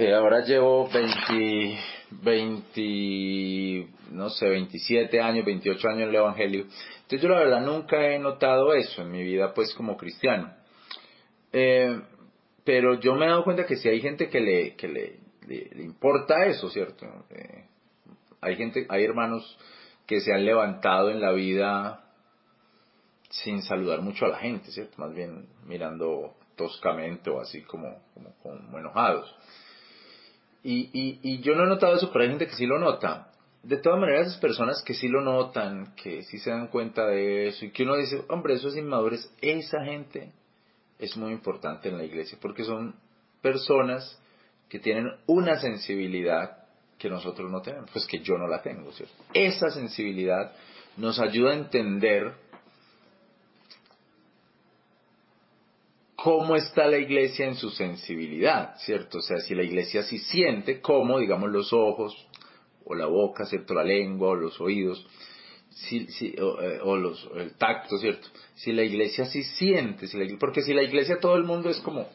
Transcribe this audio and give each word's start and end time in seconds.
Eh, 0.00 0.14
ahora 0.14 0.44
llevo 0.44 0.88
20, 0.88 1.76
20, 2.22 3.88
no 4.12 4.30
sé, 4.30 4.48
27 4.48 5.20
años, 5.20 5.44
28 5.44 5.88
años 5.88 6.02
en 6.02 6.08
el 6.10 6.14
Evangelio. 6.14 6.66
Entonces 7.02 7.20
yo 7.20 7.28
la 7.28 7.40
verdad 7.40 7.62
nunca 7.62 8.06
he 8.06 8.16
notado 8.20 8.74
eso 8.74 9.02
en 9.02 9.10
mi 9.10 9.24
vida 9.24 9.52
pues 9.52 9.74
como 9.74 9.96
cristiano. 9.96 10.54
Eh, 11.52 12.00
pero 12.62 13.00
yo 13.00 13.16
me 13.16 13.26
he 13.26 13.28
dado 13.28 13.42
cuenta 13.42 13.66
que 13.66 13.74
si 13.74 13.88
hay 13.88 14.00
gente 14.00 14.28
que 14.28 14.38
le, 14.38 14.76
que 14.76 14.86
le, 14.86 15.18
le, 15.48 15.82
importa 15.82 16.46
eso, 16.46 16.70
¿cierto? 16.70 17.04
Eh, 17.30 17.64
hay 18.40 18.54
gente, 18.54 18.86
hay 18.88 19.02
hermanos 19.02 19.58
que 20.06 20.20
se 20.20 20.32
han 20.32 20.44
levantado 20.44 21.10
en 21.10 21.20
la 21.20 21.32
vida 21.32 22.04
sin 23.30 23.62
saludar 23.64 24.02
mucho 24.02 24.26
a 24.26 24.28
la 24.28 24.38
gente, 24.38 24.70
¿cierto? 24.70 24.94
Más 24.98 25.12
bien 25.12 25.48
mirando 25.66 26.36
toscamente 26.54 27.30
o 27.30 27.40
así 27.40 27.62
como, 27.62 28.00
como, 28.14 28.32
como 28.44 28.78
enojados. 28.78 29.34
Y, 30.70 31.18
y, 31.22 31.40
yo 31.40 31.54
no 31.54 31.64
he 31.64 31.66
notado 31.66 31.96
eso, 31.96 32.10
pero 32.12 32.24
hay 32.24 32.28
gente 32.28 32.46
que 32.46 32.54
sí 32.54 32.66
lo 32.66 32.78
nota. 32.78 33.30
De 33.62 33.78
todas 33.78 33.98
maneras, 33.98 34.26
esas 34.26 34.40
personas 34.40 34.82
que 34.84 34.92
sí 34.92 35.08
lo 35.08 35.22
notan, 35.22 35.94
que 35.96 36.22
sí 36.24 36.38
se 36.38 36.50
dan 36.50 36.68
cuenta 36.68 37.06
de 37.06 37.48
eso, 37.48 37.64
y 37.64 37.70
que 37.70 37.84
uno 37.84 37.96
dice, 37.96 38.22
hombre, 38.28 38.52
eso 38.52 38.68
es 38.68 38.76
inmadurez, 38.76 39.32
esa 39.40 39.82
gente 39.82 40.30
es 40.98 41.16
muy 41.16 41.32
importante 41.32 41.88
en 41.88 41.96
la 41.96 42.04
iglesia, 42.04 42.36
porque 42.38 42.64
son 42.64 42.94
personas 43.40 44.20
que 44.68 44.78
tienen 44.78 45.10
una 45.26 45.58
sensibilidad 45.58 46.58
que 46.98 47.08
nosotros 47.08 47.50
no 47.50 47.62
tenemos, 47.62 47.90
pues 47.90 48.06
que 48.06 48.18
yo 48.18 48.36
no 48.36 48.46
la 48.46 48.60
tengo, 48.60 48.92
¿cierto? 48.92 49.14
Esa 49.32 49.70
sensibilidad 49.70 50.52
nos 50.98 51.18
ayuda 51.18 51.52
a 51.52 51.56
entender 51.56 52.34
cómo 56.28 56.56
está 56.56 56.86
la 56.86 56.98
iglesia 56.98 57.46
en 57.46 57.54
su 57.54 57.70
sensibilidad, 57.70 58.76
¿cierto? 58.80 59.16
O 59.16 59.22
sea, 59.22 59.38
si 59.38 59.54
la 59.54 59.62
iglesia 59.62 60.02
sí 60.02 60.18
siente 60.18 60.82
cómo, 60.82 61.18
digamos, 61.20 61.50
los 61.50 61.72
ojos, 61.72 62.14
o 62.84 62.94
la 62.94 63.06
boca, 63.06 63.46
¿cierto? 63.46 63.72
La 63.72 63.82
lengua, 63.82 64.28
o 64.28 64.34
los 64.34 64.60
oídos, 64.60 65.06
si, 65.70 66.06
si, 66.08 66.36
o, 66.38 66.60
eh, 66.60 66.80
los, 67.00 67.30
el 67.34 67.56
tacto, 67.56 67.96
¿cierto? 67.96 68.28
Si 68.56 68.72
la 68.72 68.82
iglesia 68.82 69.24
sí 69.24 69.42
siente, 69.42 70.06
porque 70.38 70.60
si 70.60 70.74
la 70.74 70.82
iglesia 70.82 71.18
todo 71.18 71.34
el 71.36 71.44
mundo 71.44 71.70
es 71.70 71.80
como, 71.80 72.06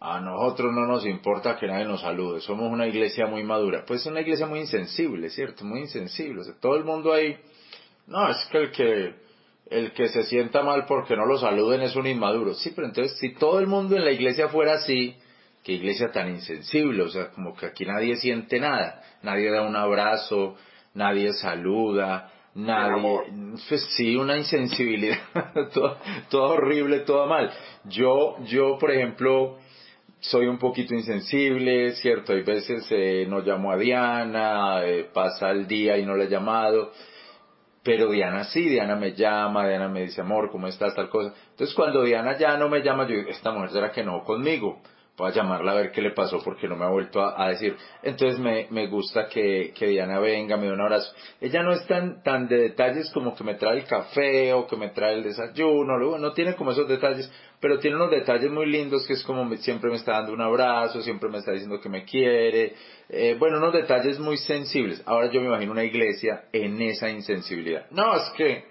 a 0.00 0.20
nosotros 0.22 0.72
no 0.72 0.86
nos 0.86 1.04
importa 1.04 1.58
que 1.58 1.66
nadie 1.66 1.84
nos 1.84 2.00
salude, 2.00 2.40
somos 2.40 2.72
una 2.72 2.86
iglesia 2.86 3.26
muy 3.26 3.44
madura. 3.44 3.84
Pues 3.86 4.00
es 4.00 4.06
una 4.06 4.22
iglesia 4.22 4.46
muy 4.46 4.60
insensible, 4.60 5.28
¿cierto? 5.28 5.66
Muy 5.66 5.80
insensible. 5.80 6.40
O 6.40 6.44
sea, 6.44 6.54
todo 6.58 6.76
el 6.76 6.84
mundo 6.84 7.12
ahí, 7.12 7.36
no, 8.06 8.26
es 8.30 8.38
que 8.50 8.56
el 8.56 8.70
que, 8.70 9.23
el 9.70 9.92
que 9.92 10.08
se 10.08 10.24
sienta 10.24 10.62
mal 10.62 10.84
porque 10.86 11.16
no 11.16 11.26
lo 11.26 11.38
saluden 11.38 11.82
es 11.82 11.96
un 11.96 12.06
inmaduro. 12.06 12.54
Sí, 12.54 12.72
pero 12.74 12.86
entonces 12.86 13.18
si 13.18 13.34
todo 13.34 13.58
el 13.60 13.66
mundo 13.66 13.96
en 13.96 14.04
la 14.04 14.12
iglesia 14.12 14.48
fuera 14.48 14.74
así, 14.74 15.16
qué 15.62 15.72
iglesia 15.72 16.10
tan 16.12 16.28
insensible, 16.28 17.02
o 17.02 17.08
sea, 17.08 17.30
como 17.30 17.54
que 17.54 17.66
aquí 17.66 17.84
nadie 17.84 18.16
siente 18.16 18.60
nada, 18.60 19.02
nadie 19.22 19.50
da 19.50 19.62
un 19.62 19.74
abrazo, 19.74 20.56
nadie 20.92 21.32
saluda, 21.32 22.30
nadie, 22.54 23.22
pues 23.68 23.84
sí, 23.96 24.14
una 24.16 24.36
insensibilidad, 24.36 25.18
todo, 25.74 25.98
todo 26.30 26.48
horrible, 26.50 27.00
todo 27.00 27.26
mal. 27.26 27.50
Yo, 27.84 28.36
yo, 28.44 28.76
por 28.78 28.90
ejemplo, 28.90 29.58
soy 30.20 30.46
un 30.46 30.58
poquito 30.58 30.94
insensible, 30.94 31.92
¿cierto? 31.92 32.32
Hay 32.32 32.42
veces 32.42 32.86
eh, 32.90 33.26
no 33.28 33.40
llamo 33.40 33.72
a 33.72 33.76
Diana, 33.76 34.84
eh, 34.84 35.08
pasa 35.12 35.50
el 35.50 35.66
día 35.66 35.98
y 35.98 36.04
no 36.04 36.16
le 36.16 36.24
he 36.24 36.28
llamado, 36.28 36.92
pero 37.84 38.10
Diana 38.10 38.44
sí, 38.44 38.66
Diana 38.66 38.96
me 38.96 39.12
llama, 39.12 39.68
Diana 39.68 39.88
me 39.88 40.00
dice, 40.00 40.22
amor, 40.22 40.50
¿cómo 40.50 40.66
estás? 40.66 40.94
Tal 40.94 41.10
cosa. 41.10 41.34
Entonces 41.50 41.76
cuando 41.76 42.02
Diana 42.02 42.36
ya 42.38 42.56
no 42.56 42.68
me 42.70 42.82
llama, 42.82 43.06
yo 43.06 43.14
digo, 43.14 43.28
esta 43.28 43.52
mujer 43.52 43.70
será 43.70 43.92
que 43.92 44.02
no 44.02 44.24
conmigo 44.24 44.80
voy 45.16 45.30
a 45.30 45.34
llamarla 45.34 45.72
a 45.72 45.74
ver 45.76 45.92
qué 45.92 46.02
le 46.02 46.10
pasó 46.10 46.40
porque 46.42 46.66
no 46.66 46.76
me 46.76 46.84
ha 46.84 46.88
vuelto 46.88 47.20
a, 47.22 47.48
decir. 47.48 47.76
Entonces 48.02 48.38
me, 48.40 48.66
me 48.70 48.88
gusta 48.88 49.28
que, 49.28 49.72
que, 49.74 49.86
Diana 49.86 50.18
venga, 50.18 50.56
me 50.56 50.66
dé 50.66 50.72
un 50.72 50.80
abrazo. 50.80 51.12
Ella 51.40 51.62
no 51.62 51.72
es 51.72 51.86
tan, 51.86 52.22
tan 52.22 52.48
de 52.48 52.56
detalles 52.56 53.10
como 53.12 53.34
que 53.36 53.44
me 53.44 53.54
trae 53.54 53.78
el 53.78 53.84
café 53.84 54.52
o 54.52 54.66
que 54.66 54.76
me 54.76 54.88
trae 54.88 55.14
el 55.14 55.22
desayuno, 55.22 55.96
luego 55.98 56.18
no 56.18 56.32
tiene 56.32 56.54
como 56.54 56.72
esos 56.72 56.88
detalles, 56.88 57.30
pero 57.60 57.78
tiene 57.78 57.96
unos 57.96 58.10
detalles 58.10 58.50
muy 58.50 58.66
lindos 58.66 59.06
que 59.06 59.12
es 59.12 59.22
como 59.22 59.48
siempre 59.56 59.88
me 59.88 59.96
está 59.96 60.12
dando 60.12 60.32
un 60.32 60.40
abrazo, 60.40 61.00
siempre 61.00 61.28
me 61.28 61.38
está 61.38 61.52
diciendo 61.52 61.80
que 61.80 61.88
me 61.88 62.04
quiere. 62.04 62.74
Eh, 63.08 63.36
bueno, 63.38 63.58
unos 63.58 63.72
detalles 63.72 64.18
muy 64.18 64.36
sensibles. 64.36 65.00
Ahora 65.06 65.30
yo 65.30 65.40
me 65.40 65.46
imagino 65.46 65.72
una 65.72 65.84
iglesia 65.84 66.46
en 66.52 66.82
esa 66.82 67.08
insensibilidad. 67.08 67.86
No, 67.90 68.16
es 68.16 68.30
que 68.36 68.64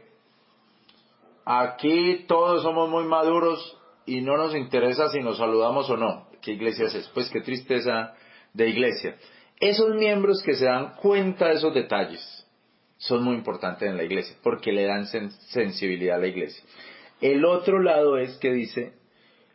aquí 1.45 2.25
todos 2.27 2.63
somos 2.63 2.89
muy 2.89 3.05
maduros 3.05 3.77
y 4.05 4.21
no 4.21 4.35
nos 4.35 4.53
interesa 4.55 5.09
si 5.09 5.21
nos 5.21 5.37
saludamos 5.37 5.89
o 5.89 5.97
no. 5.97 6.32
¿Qué 6.43 6.51
iglesia 6.51 6.85
es? 6.85 7.09
Pues 7.13 7.29
qué 7.29 7.41
tristeza 7.41 8.13
de 8.53 8.69
iglesia. 8.69 9.15
Esos 9.59 9.95
miembros 9.95 10.43
que 10.43 10.55
se 10.55 10.65
dan 10.65 10.95
cuenta 10.95 11.47
de 11.47 11.55
esos 11.55 11.73
detalles 11.73 12.21
son 12.97 13.23
muy 13.23 13.35
importantes 13.35 13.89
en 13.89 13.95
la 13.95 14.03
iglesia 14.03 14.35
porque 14.43 14.73
le 14.73 14.85
dan 14.85 15.07
sensibilidad 15.07 16.17
a 16.17 16.21
la 16.21 16.27
iglesia. 16.27 16.63
El 17.21 17.45
otro 17.45 17.81
lado 17.81 18.17
es 18.17 18.37
que 18.39 18.51
dice, 18.51 18.93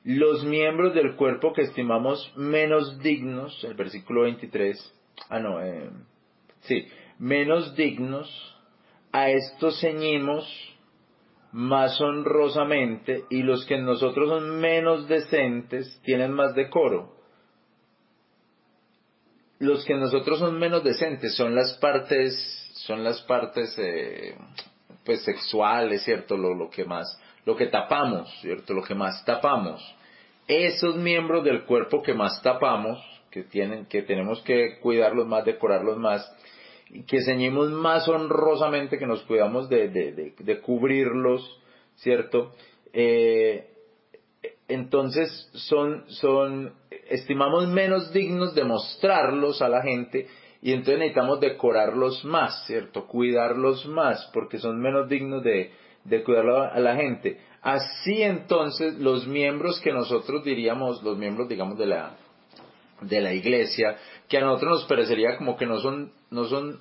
los 0.05 0.45
miembros 0.45 0.95
del 0.95 1.17
cuerpo 1.17 1.53
que 1.53 1.63
estimamos 1.63 2.33
menos 2.37 2.99
dignos, 3.01 3.63
el 3.65 3.75
versículo 3.75 4.23
23, 4.23 4.95
ah 5.29 5.41
no, 5.41 5.63
eh, 5.63 5.91
sí, 6.63 6.89
menos 7.19 7.77
dignos, 7.77 8.57
a 9.13 9.31
estos 9.31 9.81
ceñimos 9.81 10.47
más 11.53 12.01
honrosamente 12.01 13.25
y 13.31 13.43
los 13.43 13.65
que 13.65 13.77
en 13.77 13.87
nosotros 13.87 14.29
son 14.29 14.61
menos 14.61 15.09
decentes 15.09 16.01
tienen 16.05 16.33
más 16.33 16.55
decoro. 16.55 17.17
Los 19.59 19.85
que 19.85 19.95
en 19.95 20.01
nosotros 20.01 20.39
son 20.39 20.59
menos 20.59 20.85
decentes 20.85 21.35
son 21.37 21.55
las 21.55 21.75
partes, 21.79 22.35
son 22.87 23.03
las 23.03 23.21
partes 23.23 23.75
eh, 23.79 24.37
pues 25.05 25.25
sexuales, 25.25 26.05
¿cierto? 26.05 26.37
Lo, 26.37 26.55
lo 26.55 26.71
que 26.71 26.85
más, 26.85 27.21
lo 27.45 27.57
que 27.57 27.67
tapamos, 27.67 28.31
¿cierto? 28.41 28.75
Lo 28.75 28.83
que 28.83 28.95
más 28.95 29.25
tapamos. 29.25 29.83
Esos 30.47 30.97
miembros 30.97 31.45
del 31.45 31.65
cuerpo 31.65 32.03
que 32.03 32.15
más 32.15 32.41
tapamos, 32.43 32.99
que 33.31 33.43
tienen, 33.43 33.87
que 33.87 34.03
tenemos 34.03 34.41
que 34.43 34.79
cuidarlos 34.81 35.27
más, 35.27 35.45
decorarlos 35.45 35.99
más, 35.99 36.31
que 37.07 37.23
ceñimos 37.23 37.71
más 37.71 38.09
honrosamente, 38.09 38.99
que 38.99 39.07
nos 39.07 39.23
cuidamos 39.23 39.69
de, 39.69 39.89
de, 39.89 40.35
de, 40.39 40.61
cubrirlos, 40.61 41.61
¿cierto? 41.97 42.53
Eh, 42.93 43.69
entonces 44.69 45.51
son, 45.55 46.05
son, 46.09 46.75
estimamos 47.09 47.69
menos 47.69 48.13
dignos 48.13 48.55
de 48.55 48.65
mostrarlos 48.65 49.61
a 49.63 49.69
la 49.69 49.83
gente 49.83 50.27
y 50.61 50.73
entonces 50.73 50.99
necesitamos 50.99 51.41
decorarlos 51.41 52.25
más, 52.25 52.67
¿cierto? 52.67 53.07
Cuidarlos 53.07 53.87
más 53.87 54.31
porque 54.33 54.59
son 54.59 54.81
menos 54.81 55.09
dignos 55.09 55.43
de, 55.43 55.73
de 56.05 56.23
cuidarlo 56.23 56.63
a 56.63 56.79
la 56.81 56.97
gente. 56.97 57.39
Así 57.61 58.23
entonces 58.23 58.99
los 58.99 59.27
miembros 59.27 59.81
que 59.81 59.93
nosotros 59.93 60.45
diríamos, 60.45 61.03
los 61.03 61.19
miembros 61.19 61.49
digamos 61.49 61.79
de 61.79 61.87
la, 61.87 62.17
de 63.01 63.21
la 63.21 63.33
iglesia, 63.33 63.97
que 64.29 64.39
a 64.39 64.41
nosotros 64.41 64.81
nos 64.81 64.89
parecería 64.89 65.37
como 65.37 65.57
que 65.57 65.67
no 65.67 65.81
son, 65.81 66.13
no 66.31 66.45
son 66.45 66.81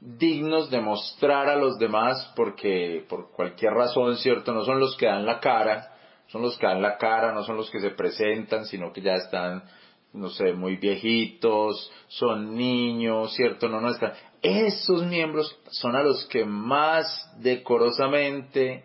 dignos 0.00 0.70
de 0.70 0.80
mostrar 0.80 1.48
a 1.48 1.56
los 1.56 1.78
demás 1.78 2.32
porque 2.34 3.04
por 3.08 3.30
cualquier 3.30 3.72
razón, 3.72 4.16
¿cierto? 4.16 4.52
No 4.52 4.64
son 4.64 4.80
los 4.80 4.96
que 4.96 5.06
dan 5.06 5.26
la 5.26 5.40
cara, 5.40 5.94
son 6.28 6.42
los 6.42 6.56
que 6.56 6.66
dan 6.66 6.82
la 6.82 6.96
cara, 6.96 7.32
no 7.32 7.44
son 7.44 7.56
los 7.56 7.70
que 7.70 7.80
se 7.80 7.90
presentan, 7.90 8.64
sino 8.64 8.92
que 8.92 9.02
ya 9.02 9.14
están, 9.14 9.64
no 10.12 10.30
sé, 10.30 10.52
muy 10.52 10.76
viejitos, 10.76 11.92
son 12.08 12.56
niños, 12.56 13.34
¿cierto? 13.34 13.68
No, 13.68 13.80
no 13.80 13.90
están. 13.90 14.12
Esos 14.42 15.04
miembros 15.04 15.58
son 15.70 15.96
a 15.96 16.02
los 16.02 16.24
que 16.26 16.44
más 16.44 17.30
decorosamente 17.40 18.84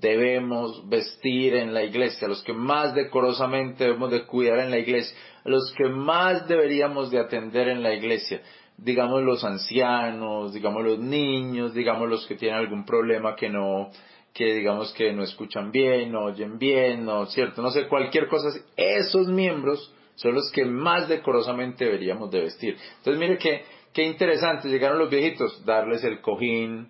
debemos 0.00 0.88
vestir 0.88 1.54
en 1.54 1.72
la 1.72 1.82
iglesia, 1.82 2.28
los 2.28 2.42
que 2.42 2.52
más 2.52 2.94
decorosamente 2.94 3.84
debemos 3.84 4.10
de 4.10 4.26
cuidar 4.26 4.58
en 4.58 4.70
la 4.70 4.78
iglesia, 4.78 5.16
los 5.44 5.72
que 5.76 5.88
más 5.88 6.46
deberíamos 6.48 7.10
de 7.10 7.20
atender 7.20 7.68
en 7.68 7.82
la 7.82 7.94
iglesia, 7.94 8.42
digamos 8.76 9.22
los 9.22 9.44
ancianos, 9.44 10.52
digamos 10.52 10.84
los 10.84 10.98
niños, 10.98 11.72
digamos 11.72 12.08
los 12.08 12.26
que 12.26 12.34
tienen 12.34 12.58
algún 12.58 12.84
problema 12.84 13.34
que 13.34 13.48
no, 13.48 13.90
que 14.34 14.54
digamos 14.54 14.92
que 14.92 15.12
no 15.12 15.22
escuchan 15.22 15.70
bien, 15.70 16.12
no 16.12 16.24
oyen 16.24 16.58
bien, 16.58 17.04
no, 17.04 17.26
cierto, 17.26 17.62
no 17.62 17.70
sé, 17.70 17.88
cualquier 17.88 18.28
cosa 18.28 18.48
esos 18.76 19.28
miembros 19.28 19.94
son 20.16 20.34
los 20.34 20.50
que 20.50 20.64
más 20.64 21.08
decorosamente 21.08 21.84
deberíamos 21.84 22.30
de 22.30 22.40
vestir. 22.40 22.76
Entonces 22.98 23.18
mire 23.18 23.38
que, 23.38 23.64
qué 23.92 24.02
interesante, 24.02 24.68
llegaron 24.68 24.98
los 24.98 25.10
viejitos, 25.10 25.64
darles 25.64 26.04
el 26.04 26.20
cojín, 26.20 26.88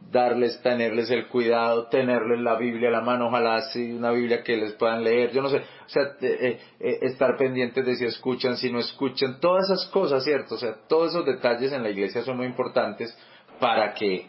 darles, 0.00 0.60
tenerles 0.62 1.10
el 1.10 1.28
cuidado, 1.28 1.88
tenerles 1.88 2.40
la 2.40 2.56
Biblia 2.56 2.88
a 2.88 2.92
la 2.92 3.00
mano, 3.00 3.26
ojalá 3.28 3.56
así 3.56 3.92
una 3.92 4.12
Biblia 4.12 4.42
que 4.42 4.56
les 4.56 4.72
puedan 4.74 5.02
leer, 5.02 5.32
yo 5.32 5.42
no 5.42 5.48
sé, 5.48 5.58
o 5.58 5.88
sea, 5.88 6.02
eh, 6.20 6.60
eh, 6.78 6.98
estar 7.02 7.36
pendientes 7.36 7.84
de 7.84 7.96
si 7.96 8.04
escuchan, 8.04 8.56
si 8.56 8.70
no 8.70 8.78
escuchan, 8.78 9.40
todas 9.40 9.64
esas 9.64 9.86
cosas, 9.90 10.24
¿cierto? 10.24 10.54
O 10.54 10.58
sea, 10.58 10.76
todos 10.88 11.10
esos 11.10 11.26
detalles 11.26 11.72
en 11.72 11.82
la 11.82 11.90
iglesia 11.90 12.22
son 12.22 12.36
muy 12.36 12.46
importantes 12.46 13.16
para 13.58 13.94
que 13.94 14.28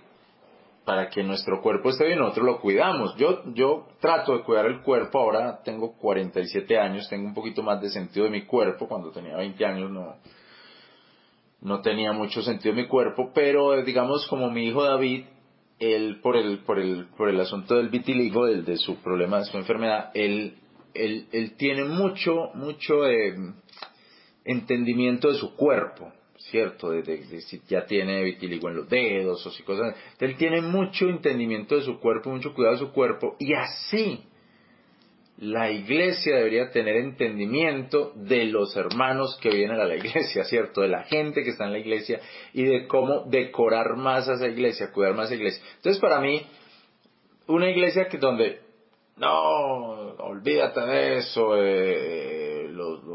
para 0.87 1.09
que 1.09 1.21
nuestro 1.21 1.61
cuerpo 1.61 1.89
esté 1.89 2.05
bien, 2.05 2.17
nosotros 2.17 2.45
lo 2.45 2.61
cuidamos. 2.61 3.13
Yo, 3.17 3.43
yo 3.53 3.87
trato 3.99 4.37
de 4.37 4.43
cuidar 4.43 4.67
el 4.67 4.81
cuerpo, 4.81 5.19
ahora 5.19 5.59
tengo 5.61 5.97
47 5.97 6.79
años, 6.79 7.09
tengo 7.09 7.27
un 7.27 7.33
poquito 7.33 7.61
más 7.61 7.81
de 7.81 7.89
sentido 7.89 8.23
de 8.23 8.31
mi 8.31 8.45
cuerpo, 8.45 8.87
cuando 8.87 9.11
tenía 9.11 9.35
20 9.35 9.65
años 9.65 9.91
no, 9.91 10.15
no 11.59 11.81
tenía 11.81 12.13
mucho 12.13 12.41
sentido 12.41 12.73
de 12.73 12.83
mi 12.83 12.87
cuerpo, 12.87 13.31
pero 13.35 13.83
digamos 13.83 14.25
como 14.29 14.49
mi 14.49 14.69
hijo 14.69 14.81
David, 14.81 15.25
él 15.79 16.19
por 16.21 16.37
el, 16.37 16.59
por 16.59 16.79
el, 16.79 17.07
por 17.17 17.29
el 17.29 17.39
asunto 17.39 17.75
del 17.75 17.89
vitiligo, 17.89 18.45
del, 18.45 18.65
de 18.65 18.77
su 18.77 18.97
problema, 18.97 19.39
de 19.39 19.45
su 19.45 19.57
enfermedad, 19.57 20.11
él, 20.13 20.55
él, 20.93 21.27
él 21.31 21.55
tiene 21.57 21.83
mucho, 21.83 22.51
mucho 22.55 23.05
eh, 23.07 23.35
entendimiento 24.45 25.29
de 25.29 25.35
su 25.35 25.55
cuerpo. 25.55 26.11
¿cierto? 26.51 26.91
De, 26.91 27.41
si 27.41 27.61
ya 27.67 27.85
tiene 27.85 28.23
vitiligo 28.23 28.69
en 28.69 28.77
los 28.77 28.89
dedos 28.89 29.45
o 29.45 29.51
si 29.51 29.63
cosas. 29.63 29.95
Él 30.19 30.35
tiene 30.37 30.61
mucho 30.61 31.09
entendimiento 31.09 31.75
de 31.75 31.81
su 31.81 31.99
cuerpo, 31.99 32.29
mucho 32.29 32.53
cuidado 32.53 32.75
de 32.75 32.85
su 32.85 32.91
cuerpo 32.91 33.35
y 33.39 33.53
así 33.53 34.26
la 35.37 35.69
iglesia 35.69 36.35
debería 36.35 36.71
tener 36.71 36.95
entendimiento 36.95 38.11
de 38.15 38.45
los 38.45 38.75
hermanos 38.75 39.37
que 39.41 39.49
vienen 39.49 39.79
a 39.79 39.85
la 39.85 39.95
iglesia, 39.95 40.43
¿cierto? 40.45 40.81
De 40.81 40.87
la 40.87 41.03
gente 41.03 41.43
que 41.43 41.51
está 41.51 41.65
en 41.65 41.73
la 41.73 41.79
iglesia 41.79 42.19
y 42.53 42.63
de 42.63 42.87
cómo 42.87 43.23
decorar 43.27 43.95
más 43.95 44.27
a 44.27 44.33
esa 44.33 44.47
iglesia, 44.47 44.91
cuidar 44.91 45.13
más 45.13 45.25
a 45.25 45.33
esa 45.33 45.35
iglesia. 45.35 45.63
Entonces, 45.75 46.01
para 46.01 46.19
mí, 46.19 46.41
una 47.47 47.69
iglesia 47.69 48.07
que 48.07 48.17
donde, 48.17 48.61
no, 49.17 50.15
olvídate 50.17 50.81
de 50.81 51.17
eso, 51.17 51.55
eh, 51.55 52.46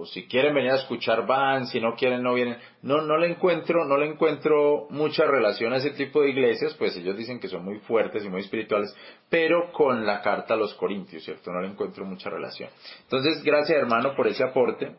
si 0.06 0.26
quieren 0.26 0.54
venir 0.54 0.72
a 0.72 0.76
escuchar 0.76 1.26
van, 1.26 1.66
si 1.66 1.80
no 1.80 1.94
quieren 1.94 2.22
no 2.22 2.34
vienen. 2.34 2.58
No, 2.82 3.02
no 3.02 3.16
le 3.16 3.28
encuentro, 3.28 3.84
no 3.84 3.96
le 3.96 4.06
encuentro 4.06 4.86
mucha 4.90 5.24
relación 5.24 5.72
a 5.72 5.76
ese 5.76 5.90
tipo 5.90 6.22
de 6.22 6.30
iglesias, 6.30 6.74
pues 6.74 6.96
ellos 6.96 7.16
dicen 7.16 7.40
que 7.40 7.48
son 7.48 7.64
muy 7.64 7.78
fuertes 7.80 8.24
y 8.24 8.28
muy 8.28 8.40
espirituales, 8.40 8.94
pero 9.28 9.72
con 9.72 10.04
la 10.06 10.20
carta 10.20 10.54
a 10.54 10.56
los 10.56 10.74
Corintios, 10.74 11.24
¿cierto? 11.24 11.52
No 11.52 11.60
le 11.60 11.68
encuentro 11.68 12.04
mucha 12.04 12.30
relación. 12.30 12.70
Entonces, 13.02 13.42
gracias 13.42 13.78
hermano 13.78 14.14
por 14.14 14.26
ese 14.26 14.44
aporte 14.44 14.94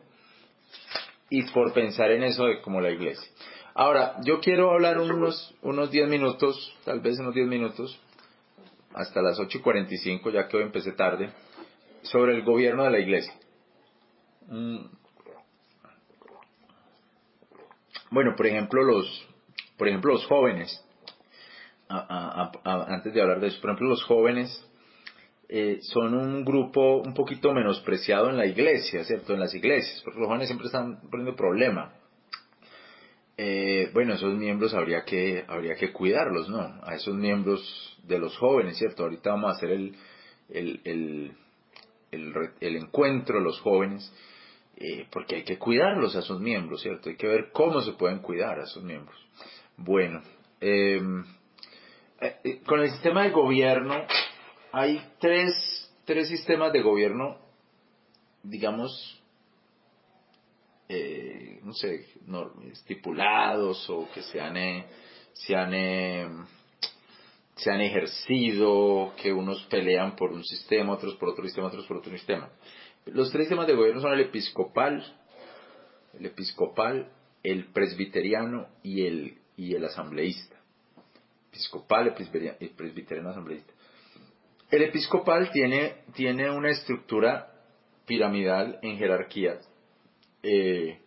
y 1.30 1.42
por 1.50 1.72
pensar 1.72 2.10
en 2.10 2.24
eso 2.24 2.46
de 2.46 2.60
como 2.60 2.80
la 2.80 2.90
iglesia. 2.90 3.28
Ahora, 3.74 4.16
yo 4.24 4.40
quiero 4.40 4.70
hablar 4.70 4.98
unos, 4.98 5.54
unos 5.62 5.90
10 5.90 6.08
minutos, 6.08 6.76
tal 6.84 7.00
vez 7.00 7.18
unos 7.18 7.34
10 7.34 7.48
minutos, 7.48 8.00
hasta 8.94 9.20
las 9.20 9.38
8 9.38 9.58
y 9.58 9.60
45, 9.60 10.30
ya 10.30 10.46
que 10.46 10.56
hoy 10.56 10.62
empecé 10.62 10.92
tarde, 10.92 11.30
sobre 12.02 12.34
el 12.34 12.44
gobierno 12.44 12.84
de 12.84 12.90
la 12.90 13.00
iglesia. 13.00 13.34
Mm. 14.48 14.86
Bueno, 18.10 18.34
por 18.36 18.46
ejemplo, 18.46 18.82
los, 18.82 19.28
por 19.76 19.88
ejemplo, 19.88 20.12
los 20.12 20.26
jóvenes, 20.26 20.84
antes 21.88 23.12
de 23.12 23.20
hablar 23.20 23.40
de 23.40 23.48
eso, 23.48 23.60
por 23.60 23.70
ejemplo, 23.70 23.88
los 23.88 24.04
jóvenes 24.04 24.70
eh, 25.48 25.78
son 25.82 26.14
un 26.14 26.44
grupo 26.44 26.98
un 26.98 27.12
poquito 27.12 27.52
menospreciado 27.52 28.30
en 28.30 28.36
la 28.36 28.46
iglesia, 28.46 29.04
¿cierto? 29.04 29.34
En 29.34 29.40
las 29.40 29.54
iglesias, 29.54 30.00
porque 30.04 30.20
los 30.20 30.28
jóvenes 30.28 30.48
siempre 30.48 30.66
están 30.66 31.00
poniendo 31.10 31.34
problema. 31.34 31.92
Eh, 33.36 33.90
bueno, 33.92 34.14
esos 34.14 34.32
miembros 34.34 34.74
habría 34.74 35.04
que, 35.04 35.44
habría 35.48 35.74
que 35.74 35.92
cuidarlos, 35.92 36.48
¿no? 36.48 36.80
A 36.84 36.94
esos 36.94 37.14
miembros 37.14 37.98
de 38.04 38.18
los 38.18 38.36
jóvenes, 38.36 38.78
¿cierto? 38.78 39.02
Ahorita 39.02 39.30
vamos 39.30 39.50
a 39.50 39.56
hacer 39.56 39.70
el, 39.72 39.96
el, 40.50 40.80
el, 40.84 41.32
el, 42.12 42.32
el 42.60 42.76
encuentro 42.76 43.38
de 43.38 43.44
los 43.44 43.60
jóvenes 43.60 44.12
eh, 44.76 45.06
porque 45.10 45.36
hay 45.36 45.44
que 45.44 45.58
cuidarlos 45.58 46.16
a 46.16 46.22
sus 46.22 46.40
miembros, 46.40 46.82
¿cierto? 46.82 47.08
Hay 47.08 47.16
que 47.16 47.28
ver 47.28 47.50
cómo 47.52 47.80
se 47.80 47.92
pueden 47.92 48.18
cuidar 48.18 48.58
a 48.58 48.66
sus 48.66 48.82
miembros. 48.82 49.16
Bueno, 49.76 50.20
em, 50.60 51.24
eh, 52.20 52.36
eh, 52.42 52.60
con 52.66 52.80
el 52.80 52.90
sistema 52.90 53.22
de 53.22 53.30
gobierno 53.30 53.94
hay 54.72 55.00
tres, 55.20 55.54
tres 56.04 56.28
sistemas 56.28 56.72
de 56.72 56.82
gobierno, 56.82 57.38
digamos, 58.42 59.20
no 61.62 61.72
sé, 61.72 62.06
estipulados 62.70 63.88
o 63.90 64.08
que 64.12 64.22
se 64.22 64.40
han, 64.40 64.54
se 65.32 65.56
han, 65.56 65.74
em, 65.74 66.46
se 67.56 67.70
han 67.70 67.80
ejercido, 67.80 69.12
que 69.20 69.32
unos 69.32 69.64
pelean 69.64 70.14
por 70.14 70.32
un 70.32 70.44
sistema, 70.44 70.92
otros 70.92 71.14
por 71.16 71.30
otro 71.30 71.44
sistema, 71.44 71.68
otros 71.68 71.86
por 71.86 71.96
otro 71.96 72.12
sistema. 72.12 72.50
Los 73.06 73.30
tres 73.30 73.44
sistemas 73.44 73.66
de 73.66 73.74
gobierno 73.74 74.00
son 74.00 74.12
el 74.12 74.20
episcopal, 74.20 75.04
el 76.18 76.26
episcopal, 76.26 77.10
el 77.42 77.66
presbiteriano 77.66 78.68
y 78.82 79.06
el, 79.06 79.38
y 79.56 79.74
el 79.74 79.84
asambleísta. 79.84 80.56
Episcopal, 81.50 82.14
el 82.60 82.70
presbiteriano, 82.70 83.30
asambleísta. 83.30 83.72
El 84.70 84.82
episcopal 84.82 85.50
tiene, 85.52 85.96
tiene 86.14 86.50
una 86.50 86.70
estructura 86.70 87.52
piramidal 88.06 88.78
en 88.82 88.96
jerarquía, 88.96 89.58
eh, 90.42 90.98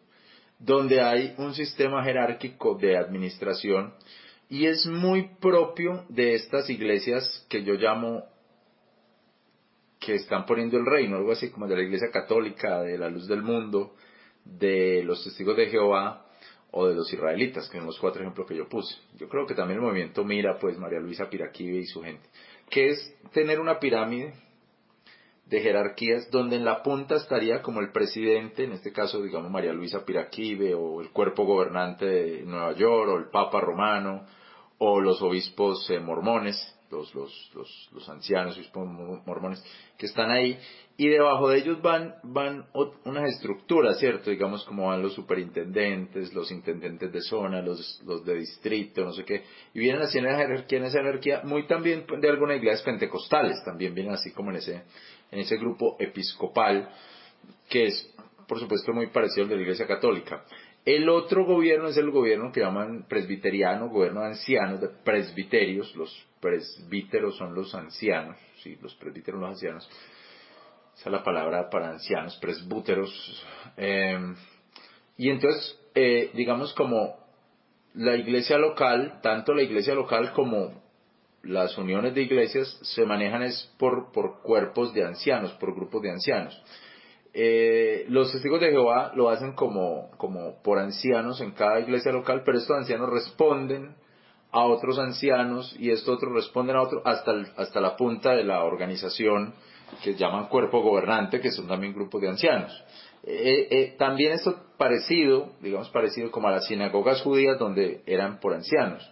donde 0.59 1.01
hay 1.01 1.33
un 1.37 1.53
sistema 1.53 2.03
jerárquico 2.03 2.75
de 2.75 2.97
administración 2.97 3.93
y 4.49 4.65
es 4.65 4.85
muy 4.85 5.29
propio 5.41 6.05
de 6.09 6.35
estas 6.35 6.69
iglesias 6.69 7.45
que 7.49 7.63
yo 7.63 7.73
llamo 7.73 8.23
que 9.99 10.15
están 10.15 10.45
poniendo 10.45 10.77
el 10.77 10.85
reino, 10.85 11.17
algo 11.17 11.31
así 11.31 11.49
como 11.49 11.67
de 11.67 11.75
la 11.75 11.81
Iglesia 11.81 12.09
Católica, 12.11 12.81
de 12.81 12.97
la 12.97 13.09
Luz 13.09 13.27
del 13.27 13.41
Mundo, 13.41 13.95
de 14.43 15.03
los 15.03 15.23
Testigos 15.23 15.57
de 15.57 15.67
Jehová 15.67 16.25
o 16.71 16.87
de 16.87 16.95
los 16.95 17.11
israelitas, 17.11 17.69
que 17.69 17.77
son 17.77 17.87
los 17.87 17.99
cuatro 17.99 18.21
ejemplos 18.21 18.47
que 18.47 18.55
yo 18.55 18.67
puse. 18.67 18.95
Yo 19.17 19.27
creo 19.29 19.45
que 19.45 19.55
también 19.55 19.79
el 19.79 19.85
movimiento 19.85 20.23
mira, 20.23 20.57
pues, 20.59 20.77
María 20.77 20.99
Luisa 20.99 21.29
Piraquive 21.29 21.77
y 21.77 21.85
su 21.85 22.01
gente, 22.01 22.27
que 22.69 22.89
es 22.89 23.15
tener 23.31 23.59
una 23.59 23.79
pirámide 23.79 24.33
de 25.45 25.61
jerarquías 25.61 26.29
donde 26.29 26.57
en 26.57 26.65
la 26.65 26.83
punta 26.83 27.15
estaría 27.15 27.61
como 27.61 27.79
el 27.79 27.91
presidente, 27.91 28.65
en 28.65 28.73
este 28.73 28.91
caso, 28.91 29.21
digamos, 29.21 29.49
María 29.49 29.71
Luisa 29.71 30.05
Piraquive, 30.05 30.75
o 30.75 31.01
el 31.01 31.09
cuerpo 31.11 31.45
gobernante 31.45 32.05
de 32.05 32.41
Nueva 32.43 32.73
York, 32.73 33.09
o 33.09 33.17
el 33.17 33.29
Papa 33.29 33.61
Romano, 33.61 34.25
o 34.77 34.99
los 34.99 35.21
obispos 35.21 35.89
eh, 35.89 35.99
mormones, 35.99 36.76
los, 36.91 37.13
los, 37.13 37.51
los, 37.53 37.89
los 37.93 38.09
ancianos, 38.09 38.59
mormones, 39.25 39.63
que 39.97 40.05
están 40.05 40.31
ahí, 40.31 40.57
y 40.97 41.09
debajo 41.09 41.49
de 41.49 41.59
ellos 41.59 41.81
van, 41.81 42.15
van 42.23 42.65
unas 43.05 43.29
estructuras, 43.33 43.99
¿cierto? 43.99 44.31
Digamos 44.31 44.63
como 44.65 44.87
van 44.87 45.01
los 45.01 45.13
superintendentes, 45.13 46.33
los 46.33 46.51
intendentes 46.51 47.11
de 47.11 47.21
zona, 47.21 47.61
los, 47.61 48.01
los 48.05 48.25
de 48.25 48.35
distrito, 48.35 49.03
no 49.03 49.11
sé 49.11 49.23
qué, 49.23 49.43
y 49.73 49.79
vienen 49.79 50.01
así 50.01 50.17
en 50.17 50.25
esa 50.27 50.37
jerarquía, 50.37 50.79
en 50.79 50.85
esa 50.85 50.99
jerarquía, 50.99 51.41
muy 51.43 51.67
también 51.67 52.05
de 52.19 52.29
algunas 52.29 52.57
iglesias 52.57 52.83
pentecostales, 52.83 53.63
también 53.63 53.93
vienen 53.93 54.13
así 54.13 54.31
como 54.31 54.51
en 54.51 54.57
ese, 54.57 54.83
en 55.31 55.39
ese 55.39 55.57
grupo 55.57 55.97
episcopal, 55.99 56.89
que 57.69 57.85
es, 57.85 58.15
por 58.47 58.59
supuesto, 58.59 58.93
muy 58.93 59.07
parecido 59.07 59.43
al 59.43 59.49
de 59.49 59.55
la 59.55 59.61
iglesia 59.61 59.85
católica. 59.85 60.43
El 60.87 61.09
otro 61.09 61.45
gobierno 61.45 61.89
es 61.89 61.97
el 61.97 62.11
gobierno 62.11 62.49
que 62.53 62.61
llaman 62.61 63.05
presbiteriano, 63.09 63.89
gobierno 63.89 64.21
de 64.21 64.27
ancianos, 64.27 64.79
de 64.79 64.87
presbiterios. 64.87 65.93
Los 65.97 66.26
presbíteros 66.39 67.37
son 67.37 67.53
los 67.53 67.73
ancianos, 67.75 68.37
sí, 68.63 68.77
los 68.81 68.95
presbíteros 68.95 69.39
los 69.39 69.49
ancianos. 69.49 69.89
Esa 70.95 71.09
es 71.09 71.11
la 71.11 71.23
palabra 71.23 71.69
para 71.69 71.91
ancianos, 71.91 72.37
presbúteros. 72.37 73.45
Em, 73.75 74.35
y 75.17 75.29
entonces, 75.29 75.79
eh, 75.93 76.31
digamos 76.33 76.73
como 76.73 77.17
la 77.93 78.15
iglesia 78.15 78.57
local, 78.57 79.19
tanto 79.21 79.53
la 79.53 79.63
iglesia 79.63 79.93
local 79.93 80.33
como 80.33 80.81
las 81.43 81.77
uniones 81.77 82.13
de 82.13 82.23
iglesias 82.23 82.79
se 82.81 83.05
manejan 83.05 83.43
es 83.43 83.73
por, 83.77 84.11
por 84.11 84.41
cuerpos 84.41 84.93
de 84.93 85.03
ancianos, 85.03 85.53
por 85.53 85.73
grupos 85.73 86.01
de 86.01 86.11
ancianos. 86.11 86.63
Eh, 87.33 88.05
los 88.09 88.31
testigos 88.31 88.59
de 88.59 88.71
Jehová 88.71 89.11
lo 89.15 89.29
hacen 89.29 89.53
como, 89.53 90.09
como 90.17 90.61
por 90.63 90.79
ancianos 90.79 91.39
en 91.41 91.51
cada 91.51 91.79
iglesia 91.79 92.11
local, 92.11 92.41
pero 92.43 92.57
estos 92.57 92.75
ancianos 92.75 93.09
responden 93.09 93.95
a 94.51 94.65
otros 94.65 94.97
ancianos 94.99 95.75
y 95.77 95.91
estos 95.91 96.15
otros 96.15 96.33
responden 96.33 96.75
a 96.75 96.81
otros 96.81 97.01
hasta, 97.05 97.33
hasta 97.57 97.81
la 97.81 97.95
punta 97.95 98.31
de 98.31 98.43
la 98.43 98.63
organización 98.63 99.53
que 100.03 100.15
llaman 100.15 100.47
cuerpo 100.47 100.81
gobernante, 100.81 101.39
que 101.39 101.51
son 101.51 101.67
también 101.67 101.93
grupos 101.93 102.21
de 102.21 102.29
ancianos. 102.29 102.83
Eh, 103.23 103.67
eh, 103.71 103.95
también 103.97 104.33
esto 104.33 104.55
parecido, 104.77 105.49
digamos 105.61 105.89
parecido 105.89 106.31
como 106.31 106.47
a 106.47 106.51
las 106.51 106.67
sinagogas 106.67 107.21
judías 107.21 107.57
donde 107.59 108.01
eran 108.05 108.39
por 108.39 108.53
ancianos. 108.53 109.09